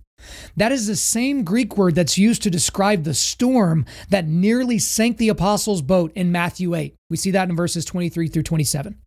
That 0.57 0.71
is 0.71 0.87
the 0.87 0.97
same 0.97 1.45
Greek 1.45 1.79
word 1.79 1.95
that's 1.95 2.19
used 2.19 2.43
to 2.43 2.51
describe 2.51 3.05
the 3.05 3.15
storm 3.15 3.87
that 4.11 4.27
nearly 4.27 4.79
sank 4.79 5.17
the 5.17 5.31
apostles' 5.31 5.81
boat 5.81 6.13
in 6.15 6.31
Matthew 6.31 6.75
8. 6.75 6.95
We 7.09 7.17
see 7.17 7.31
that 7.31 7.49
in 7.49 7.57
verses 7.57 7.87
23 7.87 8.29
through 8.29 8.43
27. 8.43 8.99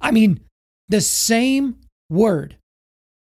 I 0.00 0.12
mean, 0.12 0.40
the 0.88 1.00
same 1.00 1.80
word 2.08 2.56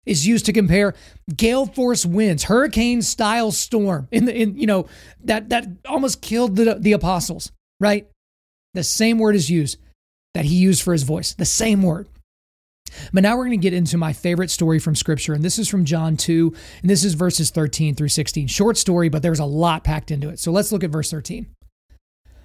is 0.06 0.26
used 0.26 0.46
to 0.48 0.54
compare 0.54 0.94
gale 1.36 1.66
force 1.66 2.06
winds, 2.06 2.44
hurricane 2.44 3.02
style 3.02 3.52
storm 3.52 4.08
in 4.12 4.26
the 4.26 4.36
in 4.36 4.58
you 4.58 4.68
know 4.68 4.88
that 5.24 5.50
that 5.50 5.68
almost 5.88 6.22
killed 6.22 6.56
the 6.56 6.76
the 6.76 6.94
apostles, 6.94 7.52
right? 7.80 8.08
The 8.74 8.84
same 8.84 9.20
word 9.20 9.36
is 9.36 9.50
used 9.50 9.78
that 10.34 10.46
he 10.46 10.56
used 10.56 10.82
for 10.82 10.94
his 10.94 11.04
voice. 11.04 11.34
The 11.34 11.46
same 11.46 11.84
word. 11.84 12.08
But 13.14 13.24
now 13.24 13.38
we're 13.38 13.46
going 13.46 13.60
to 13.60 13.64
get 13.64 13.74
into 13.74 13.98
my 13.98 14.12
favorite 14.12 14.50
story 14.50 14.78
from 14.80 14.96
scripture 14.96 15.34
and 15.34 15.44
this 15.44 15.58
is 15.58 15.70
from 15.70 15.86
John 15.86 16.18
2 16.18 16.54
and 16.82 16.90
this 16.90 17.06
is 17.06 17.14
verses 17.14 17.50
13 17.50 17.96
through 17.96 18.10
16. 18.10 18.48
Short 18.48 18.78
story, 18.78 19.08
but 19.08 19.22
there's 19.22 19.40
a 19.40 19.46
lot 19.46 19.84
packed 19.84 20.12
into 20.12 20.30
it. 20.30 20.40
So 20.40 20.52
let's 20.52 20.72
look 20.72 20.84
at 20.84 20.90
verse 20.90 21.10
13. 21.10 21.48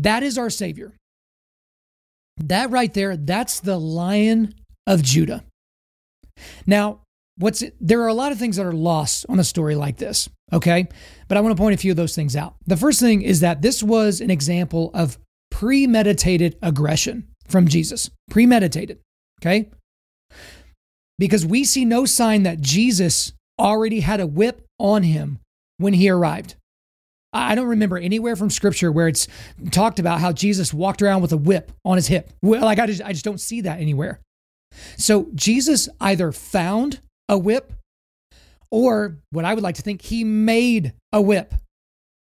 That 0.00 0.22
is 0.22 0.38
our 0.38 0.50
Savior. 0.50 0.94
That 2.38 2.70
right 2.70 2.92
there, 2.92 3.16
that's 3.16 3.60
the 3.60 3.78
Lion 3.78 4.54
of 4.86 5.02
Judah. 5.02 5.44
Now, 6.66 7.00
what's 7.36 7.60
it, 7.60 7.74
there 7.80 8.00
are 8.02 8.08
a 8.08 8.14
lot 8.14 8.32
of 8.32 8.38
things 8.38 8.56
that 8.56 8.64
are 8.64 8.72
lost 8.72 9.26
on 9.28 9.38
a 9.38 9.44
story 9.44 9.74
like 9.74 9.98
this, 9.98 10.28
okay? 10.52 10.88
But 11.28 11.36
I 11.36 11.42
want 11.42 11.54
to 11.54 11.60
point 11.60 11.74
a 11.74 11.78
few 11.78 11.90
of 11.90 11.98
those 11.98 12.14
things 12.14 12.34
out. 12.34 12.54
The 12.66 12.78
first 12.78 12.98
thing 12.98 13.20
is 13.20 13.40
that 13.40 13.60
this 13.60 13.82
was 13.82 14.22
an 14.22 14.30
example 14.30 14.90
of 14.94 15.18
premeditated 15.50 16.56
aggression 16.62 17.28
from 17.46 17.68
Jesus. 17.68 18.10
Premeditated, 18.30 19.00
okay? 19.42 19.68
Because 21.18 21.44
we 21.44 21.64
see 21.64 21.84
no 21.84 22.06
sign 22.06 22.44
that 22.44 22.62
Jesus 22.62 23.34
already 23.58 24.00
had 24.00 24.20
a 24.20 24.26
whip 24.26 24.64
on 24.78 25.02
him 25.02 25.40
when 25.76 25.92
he 25.92 26.08
arrived. 26.08 26.54
I 27.32 27.54
don't 27.54 27.68
remember 27.68 27.96
anywhere 27.96 28.34
from 28.34 28.50
scripture 28.50 28.90
where 28.90 29.08
it's 29.08 29.28
talked 29.70 29.98
about 29.98 30.20
how 30.20 30.32
Jesus 30.32 30.74
walked 30.74 31.00
around 31.00 31.22
with 31.22 31.32
a 31.32 31.36
whip 31.36 31.70
on 31.84 31.96
his 31.96 32.08
hip. 32.08 32.30
Well, 32.42 32.64
Like 32.64 32.78
I 32.78 32.86
just 32.86 33.02
I 33.02 33.12
just 33.12 33.24
don't 33.24 33.40
see 33.40 33.60
that 33.62 33.80
anywhere. 33.80 34.20
So 34.96 35.28
Jesus 35.34 35.88
either 36.00 36.32
found 36.32 37.00
a 37.28 37.38
whip 37.38 37.72
or 38.70 39.18
what 39.30 39.44
I 39.44 39.54
would 39.54 39.62
like 39.62 39.76
to 39.76 39.82
think 39.82 40.02
he 40.02 40.24
made 40.24 40.92
a 41.12 41.20
whip. 41.20 41.54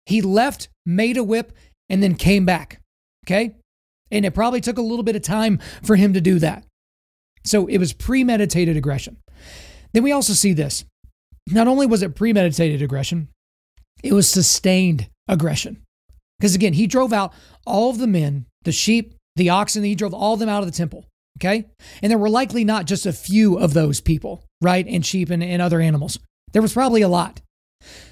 He 0.07 0.21
left, 0.21 0.69
made 0.85 1.17
a 1.17 1.25
whip 1.25 1.53
and 1.89 2.03
then 2.03 2.15
came 2.15 2.45
back. 2.45 2.81
Okay? 3.27 3.57
And 4.11 4.25
it 4.25 4.35
probably 4.35 4.61
took 4.61 4.79
a 4.79 4.83
little 4.83 5.03
bit 5.03 5.17
of 5.17 5.23
time 5.23 5.59
for 5.83 5.97
him 5.97 6.13
to 6.15 6.21
do 6.21 6.39
that. 6.39 6.65
So 7.45 7.67
it 7.67 7.79
was 7.79 7.93
premeditated 7.93 8.77
aggression. 8.77 9.19
Then 9.93 10.03
we 10.03 10.13
also 10.13 10.33
see 10.33 10.53
this. 10.53 10.85
Not 11.47 11.69
only 11.69 11.87
was 11.87 12.03
it 12.03 12.15
premeditated 12.15 12.81
aggression, 12.81 13.29
it 14.05 14.13
was 14.13 14.29
sustained 14.29 15.09
aggression. 15.27 15.83
Because 16.39 16.55
again, 16.55 16.75
he 16.75 16.87
drove 16.87 17.13
out 17.13 17.33
all 17.67 17.91
of 17.91 17.99
the 17.99 18.07
men, 18.07 18.47
the 18.65 18.73
sheep, 18.73 19.15
the 19.35 19.49
oxen, 19.49 19.83
he 19.83 19.95
drove 19.95 20.13
all 20.13 20.35
of 20.35 20.41
them 20.41 20.49
out 20.49 20.63
of 20.63 20.67
the 20.67 20.77
temple. 20.77 21.07
Okay. 21.39 21.65
And 22.03 22.11
there 22.11 22.19
were 22.19 22.29
likely 22.29 22.65
not 22.65 22.87
just 22.87 23.07
a 23.07 23.13
few 23.13 23.59
of 23.59 23.73
those 23.75 24.01
people, 24.01 24.45
right? 24.61 24.87
And 24.87 25.05
sheep 25.05 25.31
and, 25.31 25.43
and 25.43 25.61
other 25.61 25.81
animals. 25.81 26.19
There 26.53 26.63
was 26.63 26.75
probably 26.75 27.03
a 27.03 27.09
lot. 27.09 27.41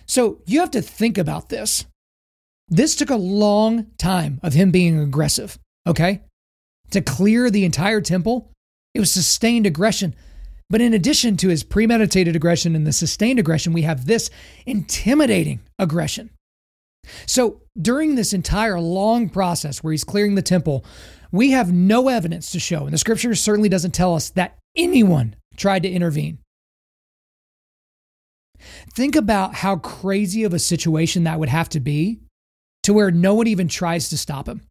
So 0.07 0.41
you 0.47 0.61
have 0.61 0.73
to 0.73 0.83
think 0.83 1.19
about 1.19 1.51
this. 1.51 1.85
This 2.69 2.97
took 2.97 3.11
a 3.11 3.17
long 3.17 3.87
time 3.99 4.41
of 4.43 4.55
him 4.55 4.71
being 4.71 4.99
aggressive. 4.99 5.59
Okay. 5.87 6.23
To 6.91 7.03
clear 7.03 7.51
the 7.51 7.65
entire 7.65 8.01
temple, 8.01 8.51
it 8.95 9.01
was 9.01 9.13
sustained 9.13 9.67
aggression. 9.67 10.15
But 10.71 10.81
in 10.81 10.95
addition 10.95 11.37
to 11.39 11.49
his 11.49 11.63
premeditated 11.65 12.35
aggression 12.35 12.75
and 12.75 12.87
the 12.87 12.93
sustained 12.93 13.39
aggression, 13.39 13.73
we 13.73 13.83
have 13.83 14.07
this 14.07 14.31
intimidating 14.65 15.61
aggression. 15.79 16.31
So 17.27 17.61
during 17.81 18.15
this 18.15 18.33
entire 18.33 18.81
long 18.81 19.29
process 19.29 19.83
where 19.83 19.93
he's 19.93 20.05
clearing 20.05 20.35
the 20.35 20.43
temple, 20.43 20.85
we 21.31 21.51
have 21.51 21.73
no 21.73 22.09
evidence 22.09 22.53
to 22.53 22.61
show, 22.61 22.85
and 22.85 22.93
the 22.93 22.99
scripture 22.99 23.35
certainly 23.35 23.69
doesn't 23.69 23.93
tell 23.93 24.15
us 24.15 24.31
that 24.31 24.59
anyone 24.77 25.37
tried 25.57 25.83
to 25.83 25.91
intervene. 25.91 26.39
Think 28.95 29.17
about 29.17 29.55
how 29.55 29.77
crazy 29.77 30.45
of 30.45 30.55
a 30.55 30.59
situation 30.59 31.25
that 31.25 31.39
would 31.39 31.49
have 31.49 31.69
to 31.71 31.81
be 31.81 32.21
to 32.85 32.93
where 32.93 33.11
no 33.11 33.35
one 33.35 33.47
even 33.47 33.69
tries 33.69 34.09
to 34.11 34.19
stop 34.19 34.49
him. 34.49 34.63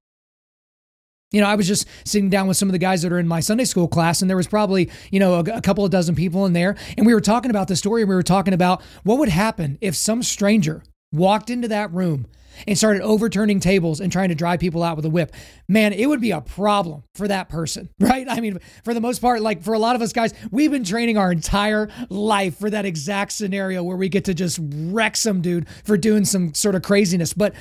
You 1.31 1.41
know, 1.41 1.47
I 1.47 1.55
was 1.55 1.67
just 1.67 1.87
sitting 2.05 2.29
down 2.29 2.47
with 2.47 2.57
some 2.57 2.67
of 2.67 2.73
the 2.73 2.79
guys 2.79 3.01
that 3.03 3.11
are 3.11 3.19
in 3.19 3.27
my 3.27 3.39
Sunday 3.39 3.63
school 3.63 3.87
class, 3.87 4.21
and 4.21 4.29
there 4.29 4.37
was 4.37 4.47
probably, 4.47 4.89
you 5.11 5.19
know, 5.19 5.35
a, 5.35 5.57
a, 5.57 5.61
couple 5.61 5.85
of 5.85 5.91
dozen 5.91 6.13
people 6.13 6.45
in 6.45 6.51
there. 6.53 6.75
And 6.97 7.05
we 7.05 7.13
were 7.13 7.21
talking 7.21 7.51
about 7.51 7.69
the 7.69 7.75
story, 7.75 8.01
and 8.01 8.09
we 8.09 8.15
were 8.15 8.23
talking 8.23 8.53
about 8.53 8.81
what 9.03 9.17
would 9.17 9.29
happen 9.29 9.77
if 9.79 9.95
some 9.95 10.23
stranger 10.23 10.83
walked 11.13 11.49
into 11.49 11.69
that 11.69 11.91
room 11.93 12.27
and 12.67 12.77
started 12.77 13.01
overturning 13.01 13.59
tables 13.59 13.99
and 13.99 14.11
trying 14.11 14.29
to 14.29 14.35
drive 14.35 14.59
people 14.59 14.83
out 14.83 14.95
with 14.95 15.05
a 15.05 15.09
whip. 15.09 15.33
Man, 15.67 15.93
it 15.93 16.07
would 16.07 16.21
be 16.21 16.31
a 16.31 16.41
problem 16.41 17.03
for 17.15 17.27
that 17.27 17.49
person, 17.49 17.89
right? 17.99 18.27
I 18.29 18.39
mean, 18.39 18.59
for 18.83 18.93
the 18.93 19.01
most 19.01 19.19
part, 19.19 19.41
like 19.41 19.63
for 19.63 19.73
a 19.73 19.79
lot 19.79 19.95
of 19.95 20.01
us 20.01 20.13
guys, 20.13 20.33
we've 20.51 20.71
been 20.71 20.83
training 20.83 21.17
our 21.17 21.31
entire 21.31 21.89
life 22.09 22.57
for 22.57 22.69
that 22.69 22.85
exact 22.85 23.31
scenario 23.31 23.83
where 23.83 23.97
we 23.97 24.09
get 24.09 24.25
to 24.25 24.33
just 24.33 24.59
wreck 24.61 25.15
some 25.15 25.41
dude 25.41 25.67
for 25.83 25.97
doing 25.97 26.25
some 26.25 26.53
sort 26.53 26.75
of 26.75 26.81
craziness. 26.81 27.33
But 27.33 27.53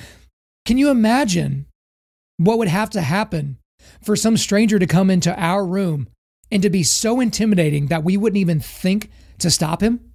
can 0.64 0.78
you 0.78 0.90
imagine 0.90 1.66
what 2.36 2.58
would 2.58 2.68
have 2.68 2.90
to 2.90 3.00
happen 3.00 3.58
for 4.02 4.16
some 4.16 4.36
stranger 4.36 4.78
to 4.78 4.86
come 4.86 5.10
into 5.10 5.34
our 5.38 5.64
room 5.64 6.08
and 6.50 6.62
to 6.62 6.70
be 6.70 6.82
so 6.82 7.20
intimidating 7.20 7.86
that 7.86 8.04
we 8.04 8.16
wouldn't 8.16 8.38
even 8.38 8.60
think 8.60 9.10
to 9.38 9.50
stop 9.50 9.82
him? 9.82 10.12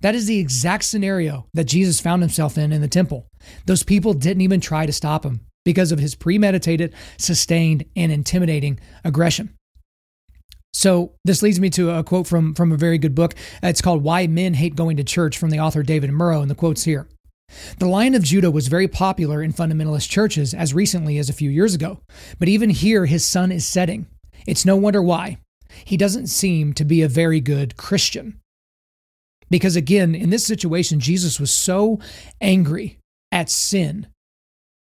That 0.00 0.14
is 0.16 0.26
the 0.26 0.38
exact 0.38 0.84
scenario 0.84 1.46
that 1.54 1.64
Jesus 1.64 2.00
found 2.00 2.22
himself 2.22 2.58
in 2.58 2.72
in 2.72 2.80
the 2.80 2.88
temple. 2.88 3.26
Those 3.66 3.84
people 3.84 4.14
didn't 4.14 4.40
even 4.40 4.60
try 4.60 4.84
to 4.84 4.92
stop 4.92 5.24
him 5.24 5.40
because 5.64 5.92
of 5.92 6.00
his 6.00 6.16
premeditated, 6.16 6.92
sustained, 7.18 7.84
and 7.94 8.10
intimidating 8.10 8.80
aggression. 9.04 9.54
So 10.74 11.12
this 11.24 11.42
leads 11.42 11.60
me 11.60 11.70
to 11.70 11.90
a 11.90 12.02
quote 12.02 12.26
from, 12.26 12.54
from 12.54 12.72
a 12.72 12.76
very 12.76 12.98
good 12.98 13.14
book. 13.14 13.34
It's 13.62 13.82
called 13.82 14.02
Why 14.02 14.26
Men 14.26 14.54
Hate 14.54 14.74
Going 14.74 14.96
to 14.96 15.04
Church 15.04 15.38
from 15.38 15.50
the 15.50 15.60
author 15.60 15.82
David 15.82 16.10
Murrow, 16.10 16.42
and 16.42 16.50
the 16.50 16.56
quote's 16.56 16.84
here. 16.84 17.06
The 17.78 17.86
Lion 17.86 18.14
of 18.14 18.22
Judah 18.22 18.50
was 18.50 18.68
very 18.68 18.88
popular 18.88 19.42
in 19.42 19.52
fundamentalist 19.52 20.08
churches 20.08 20.54
as 20.54 20.74
recently 20.74 21.18
as 21.18 21.28
a 21.28 21.34
few 21.34 21.50
years 21.50 21.74
ago, 21.74 22.00
but 22.38 22.48
even 22.48 22.70
here 22.70 23.06
his 23.06 23.24
sun 23.24 23.52
is 23.52 23.66
setting. 23.66 24.06
It's 24.46 24.64
no 24.64 24.76
wonder 24.76 25.02
why. 25.02 25.38
He 25.84 25.96
doesn't 25.96 26.26
seem 26.26 26.72
to 26.74 26.84
be 26.84 27.02
a 27.02 27.08
very 27.08 27.40
good 27.40 27.76
Christian. 27.76 28.40
Because 29.50 29.76
again, 29.76 30.14
in 30.14 30.30
this 30.30 30.46
situation, 30.46 31.00
Jesus 31.00 31.38
was 31.38 31.52
so 31.52 32.00
angry 32.40 32.98
at 33.30 33.50
sin. 33.50 34.06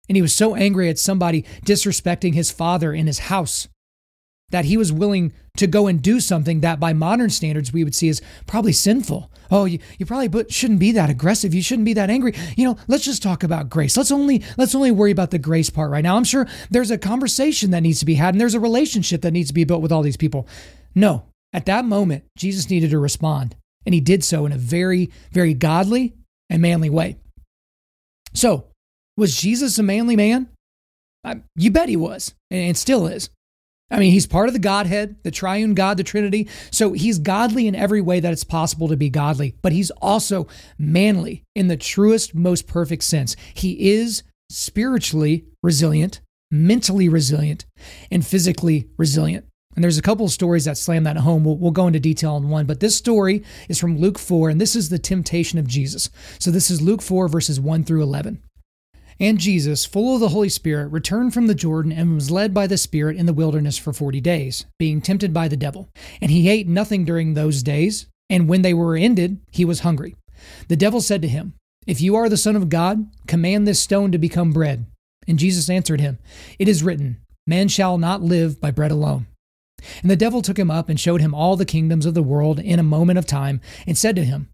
And 0.07 0.15
he 0.15 0.21
was 0.21 0.33
so 0.33 0.55
angry 0.55 0.89
at 0.89 0.99
somebody 0.99 1.43
disrespecting 1.65 2.33
his 2.33 2.51
father 2.51 2.93
in 2.93 3.07
his 3.07 3.19
house 3.19 3.67
that 4.49 4.65
he 4.65 4.77
was 4.77 4.91
willing 4.91 5.33
to 5.57 5.67
go 5.67 5.87
and 5.87 6.01
do 6.01 6.19
something 6.19 6.61
that 6.61 6.79
by 6.79 6.93
modern 6.93 7.29
standards 7.29 7.73
we 7.73 7.83
would 7.83 7.95
see 7.95 8.09
as 8.09 8.21
probably 8.47 8.71
sinful. 8.71 9.31
Oh, 9.51 9.65
you, 9.65 9.79
you 9.97 10.05
probably 10.05 10.27
but 10.27 10.51
shouldn't 10.51 10.79
be 10.79 10.91
that 10.93 11.09
aggressive. 11.09 11.53
You 11.53 11.61
shouldn't 11.61 11.85
be 11.85 11.93
that 11.93 12.09
angry. 12.09 12.33
You 12.55 12.65
know, 12.65 12.77
let's 12.87 13.03
just 13.03 13.21
talk 13.21 13.43
about 13.43 13.69
grace. 13.69 13.97
Let's 13.97 14.11
only 14.11 14.43
let's 14.57 14.73
only 14.73 14.91
worry 14.91 15.11
about 15.11 15.31
the 15.31 15.39
grace 15.39 15.69
part 15.69 15.91
right 15.91 16.03
now. 16.03 16.15
I'm 16.15 16.23
sure 16.23 16.47
there's 16.69 16.91
a 16.91 16.97
conversation 16.97 17.71
that 17.71 17.81
needs 17.81 17.99
to 17.99 18.05
be 18.05 18.15
had 18.15 18.33
and 18.33 18.41
there's 18.41 18.55
a 18.55 18.59
relationship 18.59 19.21
that 19.21 19.31
needs 19.31 19.49
to 19.49 19.53
be 19.53 19.63
built 19.63 19.81
with 19.81 19.91
all 19.91 20.01
these 20.01 20.17
people. 20.17 20.47
No, 20.95 21.25
at 21.51 21.65
that 21.67 21.85
moment, 21.85 22.23
Jesus 22.35 22.69
needed 22.69 22.89
to 22.91 22.99
respond, 22.99 23.55
and 23.85 23.93
he 23.93 24.01
did 24.01 24.23
so 24.23 24.45
in 24.45 24.51
a 24.51 24.57
very, 24.57 25.11
very 25.31 25.53
godly 25.53 26.13
and 26.49 26.61
manly 26.61 26.89
way. 26.89 27.17
So, 28.33 28.65
was 29.15 29.37
Jesus 29.37 29.77
a 29.77 29.83
manly 29.83 30.15
man? 30.15 30.49
I, 31.23 31.41
you 31.55 31.71
bet 31.71 31.89
he 31.89 31.95
was, 31.95 32.33
and 32.49 32.75
still 32.75 33.07
is. 33.07 33.29
I 33.93 33.99
mean, 33.99 34.11
he's 34.11 34.25
part 34.25 34.47
of 34.47 34.53
the 34.53 34.59
Godhead, 34.59 35.17
the 35.21 35.29
triune 35.29 35.75
God, 35.75 35.97
the 35.97 36.03
Trinity. 36.03 36.49
So 36.71 36.93
he's 36.93 37.19
godly 37.19 37.67
in 37.67 37.75
every 37.75 38.01
way 38.01 38.19
that 38.19 38.33
it's 38.33 38.43
possible 38.43 38.87
to 38.87 38.97
be 38.97 39.09
godly, 39.09 39.55
but 39.61 39.71
he's 39.71 39.91
also 39.91 40.47
manly 40.79 41.43
in 41.53 41.67
the 41.67 41.77
truest, 41.77 42.33
most 42.33 42.65
perfect 42.65 43.03
sense. 43.03 43.35
He 43.53 43.91
is 43.91 44.23
spiritually 44.49 45.45
resilient, 45.61 46.21
mentally 46.49 47.07
resilient, 47.07 47.65
and 48.09 48.25
physically 48.25 48.89
resilient. 48.97 49.45
And 49.75 49.83
there's 49.83 49.99
a 49.99 50.03
couple 50.03 50.25
of 50.25 50.31
stories 50.31 50.65
that 50.65 50.77
slam 50.77 51.03
that 51.03 51.17
home. 51.17 51.43
We'll, 51.43 51.57
we'll, 51.57 51.71
go 51.71 51.87
into 51.87 51.99
detail 51.99 52.33
on 52.33 52.49
one, 52.49 52.65
but 52.65 52.79
this 52.79 52.95
story 52.95 53.43
is 53.69 53.79
from 53.79 53.99
Luke 53.99 54.19
4, 54.19 54.49
and 54.49 54.61
this 54.61 54.75
is 54.75 54.89
the 54.89 54.99
temptation 54.99 55.59
of 55.59 55.67
Jesus. 55.67 56.09
So 56.39 56.49
this 56.49 56.71
is 56.71 56.81
Luke 56.81 57.01
4, 57.01 57.27
verses 57.27 57.59
1 57.59 57.83
through 57.83 58.03
11. 58.03 58.41
And 59.19 59.39
Jesus, 59.39 59.85
full 59.85 60.15
of 60.15 60.21
the 60.21 60.29
Holy 60.29 60.49
Spirit, 60.49 60.87
returned 60.87 61.33
from 61.33 61.47
the 61.47 61.55
Jordan 61.55 61.91
and 61.91 62.15
was 62.15 62.31
led 62.31 62.53
by 62.53 62.67
the 62.67 62.77
Spirit 62.77 63.17
in 63.17 63.25
the 63.25 63.33
wilderness 63.33 63.77
for 63.77 63.93
forty 63.93 64.19
days, 64.19 64.65
being 64.79 65.01
tempted 65.01 65.33
by 65.33 65.47
the 65.47 65.57
devil. 65.57 65.89
And 66.21 66.31
he 66.31 66.49
ate 66.49 66.67
nothing 66.67 67.05
during 67.05 67.33
those 67.33 67.63
days, 67.63 68.07
and 68.29 68.47
when 68.47 68.61
they 68.63 68.73
were 68.73 68.95
ended, 68.95 69.39
he 69.51 69.65
was 69.65 69.81
hungry. 69.81 70.15
The 70.67 70.75
devil 70.75 71.01
said 71.01 71.21
to 71.21 71.27
him, 71.27 71.53
If 71.85 72.01
you 72.01 72.15
are 72.15 72.29
the 72.29 72.37
Son 72.37 72.55
of 72.55 72.69
God, 72.69 73.07
command 73.27 73.67
this 73.67 73.79
stone 73.79 74.11
to 74.11 74.17
become 74.17 74.51
bread. 74.51 74.85
And 75.27 75.39
Jesus 75.39 75.69
answered 75.69 76.01
him, 76.01 76.19
It 76.59 76.67
is 76.67 76.83
written, 76.83 77.17
Man 77.45 77.67
shall 77.67 77.97
not 77.97 78.21
live 78.21 78.59
by 78.59 78.71
bread 78.71 78.91
alone. 78.91 79.27
And 80.01 80.09
the 80.09 80.15
devil 80.15 80.41
took 80.41 80.57
him 80.57 80.71
up 80.71 80.89
and 80.89 80.99
showed 80.99 81.21
him 81.21 81.35
all 81.35 81.55
the 81.55 81.65
kingdoms 81.65 82.05
of 82.05 82.13
the 82.13 82.23
world 82.23 82.59
in 82.59 82.79
a 82.79 82.83
moment 82.83 83.19
of 83.19 83.25
time, 83.25 83.61
and 83.85 83.97
said 83.97 84.15
to 84.15 84.25
him, 84.25 84.49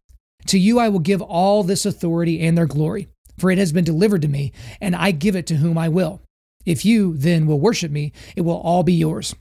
To 0.47 0.59
you 0.59 0.79
I 0.79 0.89
will 0.89 0.99
give 0.99 1.21
all 1.21 1.63
this 1.63 1.85
authority 1.85 2.41
and 2.41 2.57
their 2.57 2.65
glory 2.65 3.07
for 3.39 3.51
it 3.51 3.57
has 3.57 3.71
been 3.71 3.83
delivered 3.83 4.21
to 4.21 4.27
me, 4.27 4.51
and 4.81 4.95
I 4.95 5.11
give 5.11 5.35
it 5.35 5.47
to 5.47 5.55
whom 5.55 5.77
I 5.77 5.89
will. 5.89 6.21
If 6.65 6.85
you 6.85 7.15
then 7.17 7.47
will 7.47 7.59
worship 7.59 7.91
me, 7.91 8.11
it 8.35 8.41
will 8.41 8.57
all 8.57 8.83
be 8.83 8.93
yours. 8.93 9.35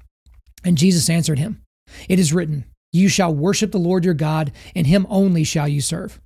And 0.64 0.78
Jesus 0.78 1.10
answered 1.10 1.38
him, 1.38 1.62
It 2.08 2.18
is 2.18 2.32
written, 2.32 2.64
You 2.92 3.08
shall 3.08 3.34
worship 3.34 3.72
the 3.72 3.78
Lord 3.78 4.04
your 4.04 4.14
God, 4.14 4.52
and 4.74 4.86
him 4.86 5.06
only 5.08 5.44
shall 5.44 5.68
you 5.68 5.80
serve. 5.80 6.20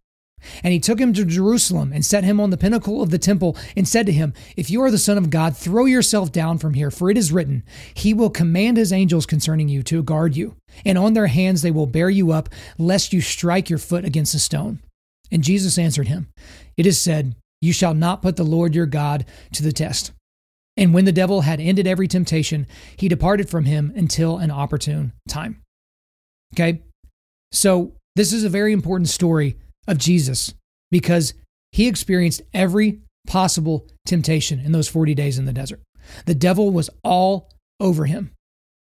And 0.62 0.72
he 0.72 0.80
took 0.80 0.98
him 0.98 1.12
to 1.14 1.24
Jerusalem 1.24 1.92
and 1.92 2.04
set 2.04 2.24
him 2.24 2.40
on 2.40 2.50
the 2.50 2.56
pinnacle 2.56 3.02
of 3.02 3.10
the 3.10 3.18
temple 3.18 3.56
and 3.76 3.86
said 3.86 4.06
to 4.06 4.12
him, 4.12 4.34
If 4.56 4.70
you 4.70 4.82
are 4.82 4.90
the 4.90 4.98
Son 4.98 5.16
of 5.16 5.30
God, 5.30 5.56
throw 5.56 5.84
yourself 5.84 6.32
down 6.32 6.58
from 6.58 6.74
here, 6.74 6.90
for 6.90 7.10
it 7.10 7.18
is 7.18 7.32
written, 7.32 7.62
He 7.94 8.12
will 8.12 8.30
command 8.30 8.76
His 8.76 8.92
angels 8.92 9.26
concerning 9.26 9.68
you 9.68 9.82
to 9.84 10.02
guard 10.02 10.36
you, 10.36 10.56
and 10.84 10.98
on 10.98 11.14
their 11.14 11.28
hands 11.28 11.62
they 11.62 11.70
will 11.70 11.86
bear 11.86 12.10
you 12.10 12.32
up, 12.32 12.48
lest 12.78 13.12
you 13.12 13.20
strike 13.20 13.70
your 13.70 13.78
foot 13.78 14.04
against 14.04 14.34
a 14.34 14.38
stone. 14.38 14.80
And 15.30 15.42
Jesus 15.42 15.78
answered 15.78 16.08
him, 16.08 16.28
It 16.76 16.86
is 16.86 17.00
said, 17.00 17.34
you 17.62 17.72
shall 17.72 17.94
not 17.94 18.20
put 18.20 18.36
the 18.36 18.44
Lord 18.44 18.74
your 18.74 18.84
God 18.84 19.24
to 19.52 19.62
the 19.62 19.72
test. 19.72 20.12
And 20.76 20.92
when 20.92 21.04
the 21.04 21.12
devil 21.12 21.42
had 21.42 21.60
ended 21.60 21.86
every 21.86 22.08
temptation, 22.08 22.66
he 22.96 23.08
departed 23.08 23.48
from 23.48 23.64
him 23.64 23.92
until 23.94 24.38
an 24.38 24.50
opportune 24.50 25.12
time. 25.28 25.62
Okay? 26.54 26.82
So, 27.52 27.92
this 28.16 28.32
is 28.32 28.44
a 28.44 28.50
very 28.50 28.72
important 28.72 29.08
story 29.08 29.56
of 29.86 29.96
Jesus 29.96 30.52
because 30.90 31.34
he 31.70 31.88
experienced 31.88 32.42
every 32.52 33.00
possible 33.26 33.86
temptation 34.04 34.60
in 34.60 34.72
those 34.72 34.88
40 34.88 35.14
days 35.14 35.38
in 35.38 35.46
the 35.46 35.52
desert. 35.52 35.80
The 36.26 36.34
devil 36.34 36.70
was 36.70 36.90
all 37.02 37.48
over 37.80 38.04
him. 38.04 38.32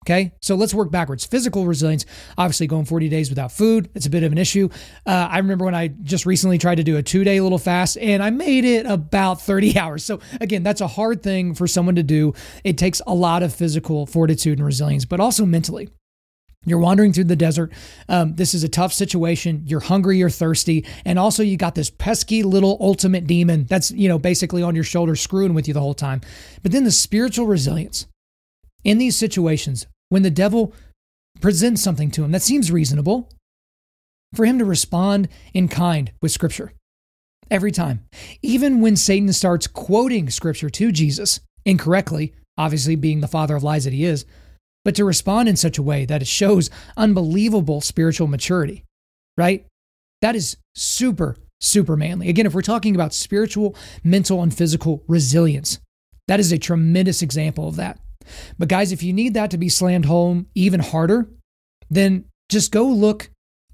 Okay, 0.08 0.32
so 0.40 0.56
let's 0.56 0.74
work 0.74 0.90
backwards. 0.90 1.26
Physical 1.26 1.66
resilience, 1.66 2.06
obviously 2.38 2.66
going 2.66 2.86
40 2.86 3.10
days 3.10 3.30
without 3.30 3.52
food, 3.52 3.90
it's 3.94 4.06
a 4.06 4.10
bit 4.10 4.24
of 4.24 4.32
an 4.32 4.38
issue. 4.38 4.70
Uh, 5.06 5.28
I 5.30 5.40
remember 5.40 5.66
when 5.66 5.76
I 5.76 5.90
just 5.90 6.26
recently 6.26 6.58
tried 6.58 6.76
to 6.76 6.84
do 6.86 6.96
a 6.96 7.04
two 7.04 7.26
day 7.26 7.42
little 7.42 7.58
fast 7.58 7.98
and 7.98 8.24
I 8.24 8.30
made 8.30 8.64
it 8.64 8.86
about 8.86 9.42
30 9.42 9.78
hours. 9.80 10.06
So, 10.06 10.22
again, 10.40 10.64
that's 10.64 10.80
a 10.80 10.88
hard 10.88 11.24
thing 11.24 11.54
for 11.54 11.68
someone 11.68 11.96
to 11.96 12.04
do. 12.04 12.34
It 12.64 12.78
takes 12.78 13.02
a 13.06 13.14
lot 13.14 13.44
of 13.44 13.54
physical 13.54 14.06
fortitude 14.06 14.60
and 14.60 14.66
resilience, 14.66 15.04
but 15.04 15.20
also 15.20 15.46
mentally. 15.46 15.90
You're 16.66 16.80
wandering 16.80 17.12
through 17.12 17.26
the 17.26 17.36
desert. 17.36 17.74
Um, 18.08 18.36
this 18.36 18.54
is 18.54 18.64
a 18.64 18.70
tough 18.70 18.94
situation. 18.94 19.64
You're 19.66 19.82
hungry, 19.82 20.20
you're 20.20 20.30
thirsty, 20.30 20.86
and 21.04 21.20
also 21.20 21.44
you 21.44 21.58
got 21.58 21.76
this 21.76 21.90
pesky 21.90 22.44
little 22.44 22.78
ultimate 22.80 23.28
demon 23.28 23.66
that's, 23.66 23.92
you 23.92 24.08
know, 24.08 24.20
basically 24.20 24.64
on 24.64 24.74
your 24.74 24.86
shoulder 24.86 25.18
screwing 25.18 25.54
with 25.54 25.68
you 25.68 25.74
the 25.74 25.82
whole 25.82 25.94
time. 25.94 26.22
But 26.64 26.72
then 26.72 26.86
the 26.86 26.92
spiritual 26.92 27.46
resilience. 27.46 28.08
In 28.84 29.00
these 29.00 29.18
situations, 29.18 29.86
when 30.10 30.24
the 30.24 30.30
devil 30.30 30.74
presents 31.40 31.82
something 31.82 32.12
to 32.12 32.24
him 32.24 32.32
that 32.32 32.42
seems 32.42 32.72
reasonable, 32.72 33.30
for 34.34 34.46
him 34.46 34.60
to 34.60 34.66
respond 34.66 35.30
in 35.54 35.68
kind 35.68 36.12
with 36.22 36.32
Scripture. 36.32 36.74
Every 37.50 37.72
time. 37.72 38.06
Even 38.42 38.82
when 38.82 38.98
Satan 38.98 39.32
starts 39.32 39.68
quoting 39.68 40.30
Scripture 40.30 40.70
to 40.70 40.92
Jesus 40.92 41.40
incorrectly, 41.66 42.34
obviously 42.58 42.96
being 42.96 43.22
the 43.22 43.28
father 43.28 43.56
of 43.56 43.64
lies 43.64 43.86
that 43.86 43.94
he 43.94 44.04
is, 44.04 44.26
but 44.84 44.96
to 44.96 45.06
respond 45.06 45.48
in 45.48 45.56
such 45.56 45.78
a 45.78 45.84
way 45.84 46.06
that 46.06 46.22
it 46.22 46.28
shows 46.28 46.70
unbelievable 46.96 47.82
spiritual 47.82 48.28
maturity, 48.28 48.84
right? 49.38 49.66
That 50.22 50.36
is 50.36 50.58
super, 50.76 51.38
super 51.62 51.96
manly. 51.96 52.30
Again, 52.30 52.46
if 52.46 52.54
we're 52.54 52.62
talking 52.62 52.96
about 52.96 53.14
spiritual, 53.14 53.76
mental, 54.04 54.42
and 54.42 54.54
physical 54.54 55.04
resilience, 55.08 55.80
that 56.28 56.40
is 56.40 56.52
a 56.52 56.58
tremendous 56.58 57.22
example 57.22 57.68
of 57.68 57.76
that. 57.78 58.00
But 58.58 58.70
guys, 58.70 58.92
if 58.92 59.04
you 59.04 59.14
need 59.14 59.34
that 59.34 59.52
to 59.52 59.58
be 59.58 59.70
slammed 59.70 60.06
home 60.06 60.48
even 60.56 60.80
harder, 60.80 61.30
then 61.90 62.26
just 62.50 62.72
go 62.72 62.86
look 62.86 63.30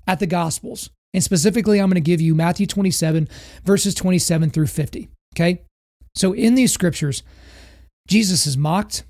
at 0.07 0.19
the 0.19 0.27
Gospels. 0.27 0.89
And 1.13 1.23
specifically, 1.23 1.79
I'm 1.79 1.89
going 1.89 1.95
to 1.95 2.01
give 2.01 2.21
you 2.21 2.33
Matthew 2.33 2.65
27, 2.65 3.27
verses 3.63 3.93
27 3.93 4.49
through 4.49 4.67
50. 4.67 5.09
Okay? 5.35 5.61
So 6.15 6.33
in 6.33 6.55
these 6.55 6.71
scriptures, 6.71 7.23
Jesus 8.07 8.45
is 8.45 8.57
mocked, 8.57 9.03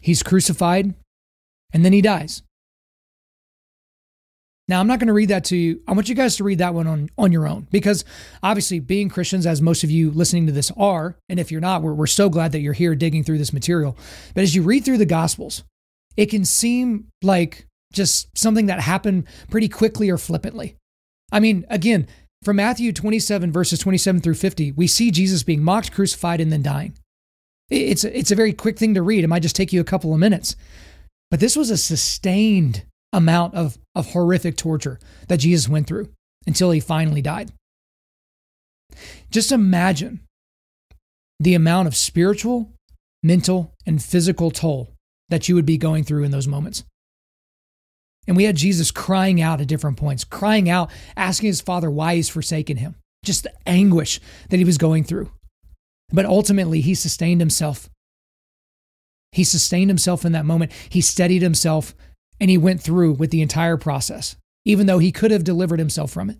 he's 0.00 0.22
crucified, 0.22 0.94
and 1.72 1.84
then 1.84 1.92
he 1.92 2.00
dies. 2.00 2.42
Now, 4.68 4.80
I'm 4.80 4.86
not 4.86 4.98
going 4.98 5.08
to 5.08 5.14
read 5.14 5.30
that 5.30 5.44
to 5.44 5.56
you. 5.56 5.80
I 5.88 5.92
want 5.92 6.10
you 6.10 6.14
guys 6.14 6.36
to 6.36 6.44
read 6.44 6.58
that 6.58 6.74
one 6.74 6.86
on, 6.86 7.08
on 7.16 7.32
your 7.32 7.48
own 7.48 7.66
because 7.70 8.04
obviously, 8.42 8.80
being 8.80 9.08
Christians, 9.08 9.46
as 9.46 9.62
most 9.62 9.82
of 9.82 9.90
you 9.90 10.10
listening 10.10 10.46
to 10.46 10.52
this 10.52 10.70
are, 10.76 11.16
and 11.30 11.40
if 11.40 11.50
you're 11.50 11.62
not, 11.62 11.82
we're, 11.82 11.94
we're 11.94 12.06
so 12.06 12.28
glad 12.28 12.52
that 12.52 12.60
you're 12.60 12.74
here 12.74 12.94
digging 12.94 13.24
through 13.24 13.38
this 13.38 13.52
material. 13.52 13.96
But 14.34 14.42
as 14.42 14.54
you 14.54 14.62
read 14.62 14.84
through 14.84 14.98
the 14.98 15.06
Gospels, 15.06 15.64
it 16.18 16.26
can 16.26 16.44
seem 16.44 17.06
like 17.22 17.66
just 17.92 18.28
something 18.36 18.66
that 18.66 18.80
happened 18.80 19.26
pretty 19.50 19.68
quickly 19.68 20.10
or 20.10 20.18
flippantly. 20.18 20.76
I 21.32 21.40
mean, 21.40 21.64
again, 21.70 22.06
from 22.42 22.56
Matthew 22.56 22.92
27, 22.92 23.50
verses 23.50 23.78
27 23.78 24.20
through 24.20 24.34
50, 24.34 24.72
we 24.72 24.86
see 24.86 25.10
Jesus 25.10 25.42
being 25.42 25.62
mocked, 25.62 25.92
crucified, 25.92 26.40
and 26.40 26.52
then 26.52 26.62
dying. 26.62 26.94
It's, 27.70 28.04
it's 28.04 28.30
a 28.30 28.36
very 28.36 28.52
quick 28.52 28.78
thing 28.78 28.94
to 28.94 29.02
read. 29.02 29.24
It 29.24 29.28
might 29.28 29.42
just 29.42 29.56
take 29.56 29.72
you 29.72 29.80
a 29.80 29.84
couple 29.84 30.12
of 30.12 30.20
minutes. 30.20 30.56
But 31.30 31.40
this 31.40 31.56
was 31.56 31.70
a 31.70 31.76
sustained 31.76 32.84
amount 33.12 33.54
of, 33.54 33.78
of 33.94 34.12
horrific 34.12 34.56
torture 34.56 34.98
that 35.28 35.38
Jesus 35.38 35.68
went 35.68 35.86
through 35.86 36.08
until 36.46 36.70
he 36.70 36.80
finally 36.80 37.22
died. 37.22 37.52
Just 39.30 39.52
imagine 39.52 40.20
the 41.40 41.54
amount 41.54 41.88
of 41.88 41.96
spiritual, 41.96 42.72
mental, 43.22 43.72
and 43.86 44.02
physical 44.02 44.50
toll 44.50 44.92
that 45.28 45.48
you 45.48 45.54
would 45.54 45.66
be 45.66 45.78
going 45.78 46.04
through 46.04 46.24
in 46.24 46.30
those 46.30 46.48
moments. 46.48 46.84
And 48.26 48.36
we 48.36 48.44
had 48.44 48.56
Jesus 48.56 48.90
crying 48.90 49.40
out 49.40 49.60
at 49.60 49.68
different 49.68 49.96
points, 49.96 50.24
crying 50.24 50.68
out, 50.68 50.90
asking 51.16 51.46
his 51.48 51.60
father 51.60 51.90
why 51.90 52.16
he's 52.16 52.28
forsaken 52.28 52.76
him, 52.76 52.94
just 53.24 53.42
the 53.42 53.52
anguish 53.66 54.20
that 54.50 54.58
he 54.58 54.64
was 54.64 54.78
going 54.78 55.04
through. 55.04 55.30
But 56.10 56.26
ultimately, 56.26 56.80
he 56.80 56.94
sustained 56.94 57.40
himself. 57.40 57.88
He 59.32 59.44
sustained 59.44 59.90
himself 59.90 60.24
in 60.24 60.32
that 60.32 60.46
moment. 60.46 60.72
He 60.88 61.00
steadied 61.00 61.42
himself 61.42 61.94
and 62.40 62.50
he 62.50 62.58
went 62.58 62.80
through 62.80 63.12
with 63.12 63.30
the 63.30 63.42
entire 63.42 63.76
process, 63.76 64.36
even 64.64 64.86
though 64.86 64.98
he 64.98 65.12
could 65.12 65.30
have 65.30 65.44
delivered 65.44 65.78
himself 65.78 66.10
from 66.10 66.30
it. 66.30 66.38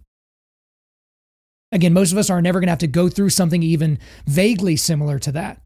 Again, 1.70 1.92
most 1.92 2.12
of 2.12 2.18
us 2.18 2.30
are 2.30 2.40
never 2.40 2.60
going 2.60 2.68
to 2.68 2.72
have 2.72 2.78
to 2.78 2.86
go 2.86 3.08
through 3.08 3.30
something 3.30 3.62
even 3.62 3.98
vaguely 4.26 4.76
similar 4.76 5.18
to 5.18 5.32
that. 5.32 5.60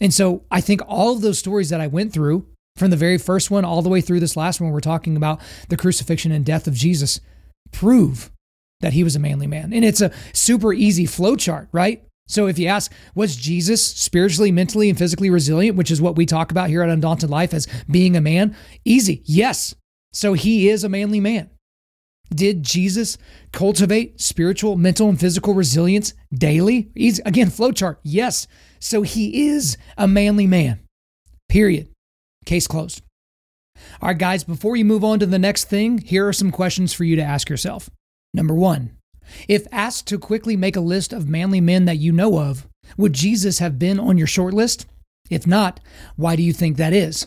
And 0.00 0.12
so 0.12 0.44
I 0.50 0.60
think 0.60 0.82
all 0.86 1.12
of 1.12 1.22
those 1.22 1.38
stories 1.38 1.70
that 1.70 1.80
I 1.80 1.86
went 1.86 2.12
through, 2.12 2.46
from 2.76 2.90
the 2.90 2.96
very 2.96 3.16
first 3.16 3.50
one 3.50 3.64
all 3.64 3.82
the 3.82 3.88
way 3.88 4.00
through 4.00 4.20
this 4.20 4.36
last 4.36 4.60
one, 4.60 4.70
we're 4.70 4.80
talking 4.80 5.16
about 5.16 5.40
the 5.68 5.76
crucifixion 5.76 6.32
and 6.32 6.44
death 6.44 6.66
of 6.66 6.74
Jesus, 6.74 7.20
prove 7.72 8.30
that 8.80 8.92
he 8.92 9.02
was 9.02 9.16
a 9.16 9.20
manly 9.20 9.46
man. 9.46 9.72
And 9.72 9.84
it's 9.84 10.02
a 10.02 10.12
super 10.34 10.72
easy 10.72 11.06
flowchart, 11.06 11.68
right? 11.72 12.05
So 12.28 12.46
if 12.48 12.58
you 12.58 12.66
ask, 12.66 12.92
was 13.14 13.36
Jesus 13.36 13.84
spiritually, 13.86 14.50
mentally, 14.50 14.88
and 14.88 14.98
physically 14.98 15.30
resilient, 15.30 15.76
which 15.76 15.90
is 15.90 16.02
what 16.02 16.16
we 16.16 16.26
talk 16.26 16.50
about 16.50 16.68
here 16.68 16.82
at 16.82 16.90
Undaunted 16.90 17.30
Life 17.30 17.54
as 17.54 17.68
being 17.90 18.16
a 18.16 18.20
man? 18.20 18.56
Easy. 18.84 19.22
Yes. 19.24 19.74
So 20.12 20.32
he 20.32 20.68
is 20.68 20.82
a 20.82 20.88
manly 20.88 21.20
man. 21.20 21.50
Did 22.34 22.64
Jesus 22.64 23.16
cultivate 23.52 24.20
spiritual, 24.20 24.76
mental, 24.76 25.08
and 25.08 25.20
physical 25.20 25.54
resilience 25.54 26.14
daily? 26.34 26.90
He's, 26.96 27.20
again, 27.20 27.48
flowchart. 27.48 27.98
Yes. 28.02 28.48
So 28.80 29.02
he 29.02 29.46
is 29.48 29.76
a 29.96 30.08
manly 30.08 30.48
man. 30.48 30.80
Period. 31.48 31.88
Case 32.44 32.66
closed. 32.66 33.02
All 34.02 34.08
right, 34.08 34.18
guys, 34.18 34.42
before 34.42 34.74
you 34.74 34.84
move 34.84 35.04
on 35.04 35.20
to 35.20 35.26
the 35.26 35.38
next 35.38 35.64
thing, 35.66 35.98
here 35.98 36.26
are 36.26 36.32
some 36.32 36.50
questions 36.50 36.92
for 36.92 37.04
you 37.04 37.14
to 37.14 37.22
ask 37.22 37.48
yourself. 37.48 37.88
Number 38.34 38.54
one, 38.54 38.95
if 39.48 39.66
asked 39.72 40.06
to 40.08 40.18
quickly 40.18 40.56
make 40.56 40.76
a 40.76 40.80
list 40.80 41.12
of 41.12 41.28
manly 41.28 41.60
men 41.60 41.84
that 41.84 41.98
you 41.98 42.12
know 42.12 42.38
of, 42.38 42.66
would 42.96 43.12
Jesus 43.12 43.58
have 43.58 43.78
been 43.78 43.98
on 43.98 44.18
your 44.18 44.26
short 44.26 44.54
list? 44.54 44.86
If 45.30 45.46
not, 45.46 45.80
why 46.16 46.36
do 46.36 46.42
you 46.42 46.52
think 46.52 46.76
that 46.76 46.92
is? 46.92 47.26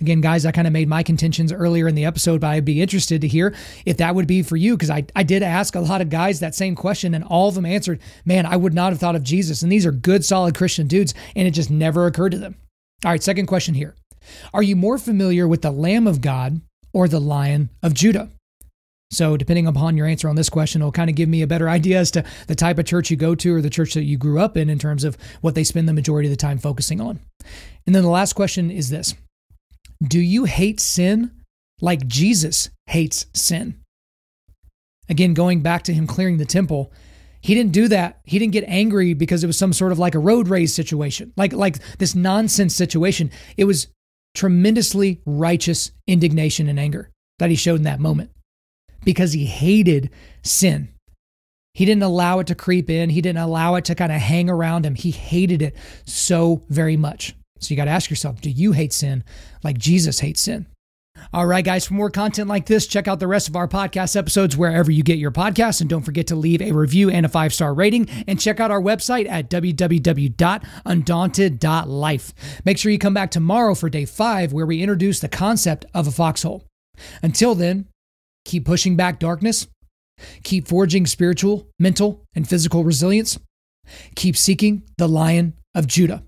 Again, 0.00 0.20
guys, 0.20 0.46
I 0.46 0.52
kind 0.52 0.66
of 0.66 0.72
made 0.72 0.88
my 0.88 1.02
contentions 1.02 1.52
earlier 1.52 1.88
in 1.88 1.94
the 1.94 2.04
episode, 2.04 2.40
but 2.40 2.48
I'd 2.48 2.64
be 2.64 2.80
interested 2.80 3.20
to 3.20 3.28
hear 3.28 3.54
if 3.84 3.96
that 3.96 4.14
would 4.14 4.26
be 4.26 4.42
for 4.42 4.56
you 4.56 4.76
because 4.76 4.90
I, 4.90 5.04
I 5.16 5.22
did 5.24 5.42
ask 5.42 5.74
a 5.74 5.80
lot 5.80 6.00
of 6.00 6.10
guys 6.10 6.40
that 6.40 6.54
same 6.54 6.74
question 6.74 7.14
and 7.14 7.24
all 7.24 7.48
of 7.48 7.54
them 7.54 7.66
answered, 7.66 8.00
man, 8.24 8.46
I 8.46 8.56
would 8.56 8.74
not 8.74 8.92
have 8.92 9.00
thought 9.00 9.16
of 9.16 9.24
Jesus. 9.24 9.62
And 9.62 9.70
these 9.70 9.84
are 9.84 9.92
good, 9.92 10.24
solid 10.24 10.54
Christian 10.54 10.86
dudes, 10.86 11.14
and 11.34 11.46
it 11.46 11.52
just 11.52 11.70
never 11.70 12.06
occurred 12.06 12.32
to 12.32 12.38
them. 12.38 12.56
All 13.04 13.10
right, 13.10 13.22
second 13.22 13.46
question 13.46 13.74
here 13.74 13.94
Are 14.52 14.62
you 14.62 14.76
more 14.76 14.98
familiar 14.98 15.46
with 15.48 15.62
the 15.62 15.72
Lamb 15.72 16.06
of 16.06 16.20
God 16.20 16.60
or 16.92 17.08
the 17.08 17.20
Lion 17.20 17.70
of 17.82 17.94
Judah? 17.94 18.30
So, 19.14 19.36
depending 19.36 19.66
upon 19.66 19.96
your 19.96 20.06
answer 20.06 20.28
on 20.28 20.36
this 20.36 20.50
question, 20.50 20.82
it'll 20.82 20.92
kind 20.92 21.08
of 21.08 21.16
give 21.16 21.28
me 21.28 21.42
a 21.42 21.46
better 21.46 21.68
idea 21.68 21.98
as 21.98 22.10
to 22.12 22.24
the 22.48 22.54
type 22.54 22.78
of 22.78 22.84
church 22.84 23.10
you 23.10 23.16
go 23.16 23.34
to 23.36 23.54
or 23.54 23.62
the 23.62 23.70
church 23.70 23.94
that 23.94 24.02
you 24.02 24.18
grew 24.18 24.40
up 24.40 24.56
in 24.56 24.68
in 24.68 24.78
terms 24.78 25.04
of 25.04 25.16
what 25.40 25.54
they 25.54 25.64
spend 25.64 25.88
the 25.88 25.92
majority 25.92 26.28
of 26.28 26.32
the 26.32 26.36
time 26.36 26.58
focusing 26.58 27.00
on. 27.00 27.20
And 27.86 27.94
then 27.94 28.02
the 28.02 28.08
last 28.08 28.32
question 28.32 28.70
is 28.70 28.90
this 28.90 29.14
Do 30.06 30.20
you 30.20 30.44
hate 30.44 30.80
sin 30.80 31.30
like 31.80 32.06
Jesus 32.06 32.70
hates 32.86 33.26
sin? 33.34 33.80
Again, 35.08 35.34
going 35.34 35.60
back 35.60 35.84
to 35.84 35.94
him 35.94 36.06
clearing 36.06 36.38
the 36.38 36.46
temple, 36.46 36.92
he 37.40 37.54
didn't 37.54 37.72
do 37.72 37.88
that. 37.88 38.20
He 38.24 38.38
didn't 38.38 38.54
get 38.54 38.64
angry 38.66 39.14
because 39.14 39.44
it 39.44 39.46
was 39.46 39.58
some 39.58 39.72
sort 39.72 39.92
of 39.92 39.98
like 39.98 40.14
a 40.14 40.18
road 40.18 40.48
rage 40.48 40.70
situation, 40.70 41.32
like 41.36 41.52
like 41.52 41.78
this 41.98 42.14
nonsense 42.14 42.74
situation. 42.74 43.30
It 43.56 43.64
was 43.64 43.86
tremendously 44.34 45.20
righteous 45.24 45.92
indignation 46.08 46.68
and 46.68 46.80
anger 46.80 47.10
that 47.38 47.50
he 47.50 47.56
showed 47.56 47.76
in 47.76 47.84
that 47.84 48.00
moment 48.00 48.30
because 49.04 49.32
he 49.32 49.46
hated 49.46 50.10
sin. 50.42 50.88
He 51.74 51.84
didn't 51.84 52.04
allow 52.04 52.38
it 52.38 52.46
to 52.46 52.54
creep 52.54 52.88
in. 52.88 53.10
He 53.10 53.20
didn't 53.20 53.42
allow 53.42 53.74
it 53.74 53.84
to 53.86 53.94
kind 53.94 54.12
of 54.12 54.20
hang 54.20 54.48
around 54.48 54.86
him. 54.86 54.94
He 54.94 55.10
hated 55.10 55.60
it 55.60 55.76
so 56.04 56.62
very 56.68 56.96
much. 56.96 57.34
So 57.58 57.70
you 57.70 57.76
got 57.76 57.86
to 57.86 57.90
ask 57.90 58.10
yourself 58.10 58.40
do 58.40 58.50
you 58.50 58.72
hate 58.72 58.92
sin 58.92 59.24
like 59.62 59.78
Jesus 59.78 60.20
hates 60.20 60.40
sin? 60.40 60.66
All 61.32 61.46
right, 61.46 61.64
guys, 61.64 61.86
for 61.86 61.94
more 61.94 62.10
content 62.10 62.48
like 62.48 62.66
this, 62.66 62.88
check 62.88 63.08
out 63.08 63.20
the 63.20 63.26
rest 63.26 63.48
of 63.48 63.56
our 63.56 63.68
podcast 63.68 64.16
episodes 64.16 64.56
wherever 64.56 64.90
you 64.90 65.04
get 65.04 65.18
your 65.18 65.30
podcasts. 65.30 65.80
And 65.80 65.88
don't 65.88 66.02
forget 66.02 66.26
to 66.28 66.36
leave 66.36 66.60
a 66.60 66.72
review 66.72 67.08
and 67.08 67.24
a 67.24 67.28
five 67.28 67.54
star 67.54 67.72
rating. 67.72 68.08
And 68.26 68.40
check 68.40 68.58
out 68.60 68.72
our 68.72 68.82
website 68.82 69.28
at 69.28 69.48
www.undaunted.life. 69.48 72.34
Make 72.64 72.78
sure 72.78 72.92
you 72.92 72.98
come 72.98 73.14
back 73.14 73.30
tomorrow 73.30 73.74
for 73.74 73.88
day 73.88 74.04
five, 74.04 74.52
where 74.52 74.66
we 74.66 74.82
introduce 74.82 75.20
the 75.20 75.28
concept 75.28 75.86
of 75.94 76.08
a 76.08 76.10
foxhole. 76.10 76.64
Until 77.22 77.54
then, 77.54 77.86
Keep 78.44 78.64
pushing 78.64 78.96
back 78.96 79.18
darkness. 79.18 79.66
Keep 80.42 80.68
forging 80.68 81.06
spiritual, 81.06 81.68
mental, 81.78 82.24
and 82.34 82.48
physical 82.48 82.84
resilience. 82.84 83.38
Keep 84.14 84.36
seeking 84.36 84.82
the 84.96 85.08
Lion 85.08 85.54
of 85.74 85.86
Judah. 85.86 86.22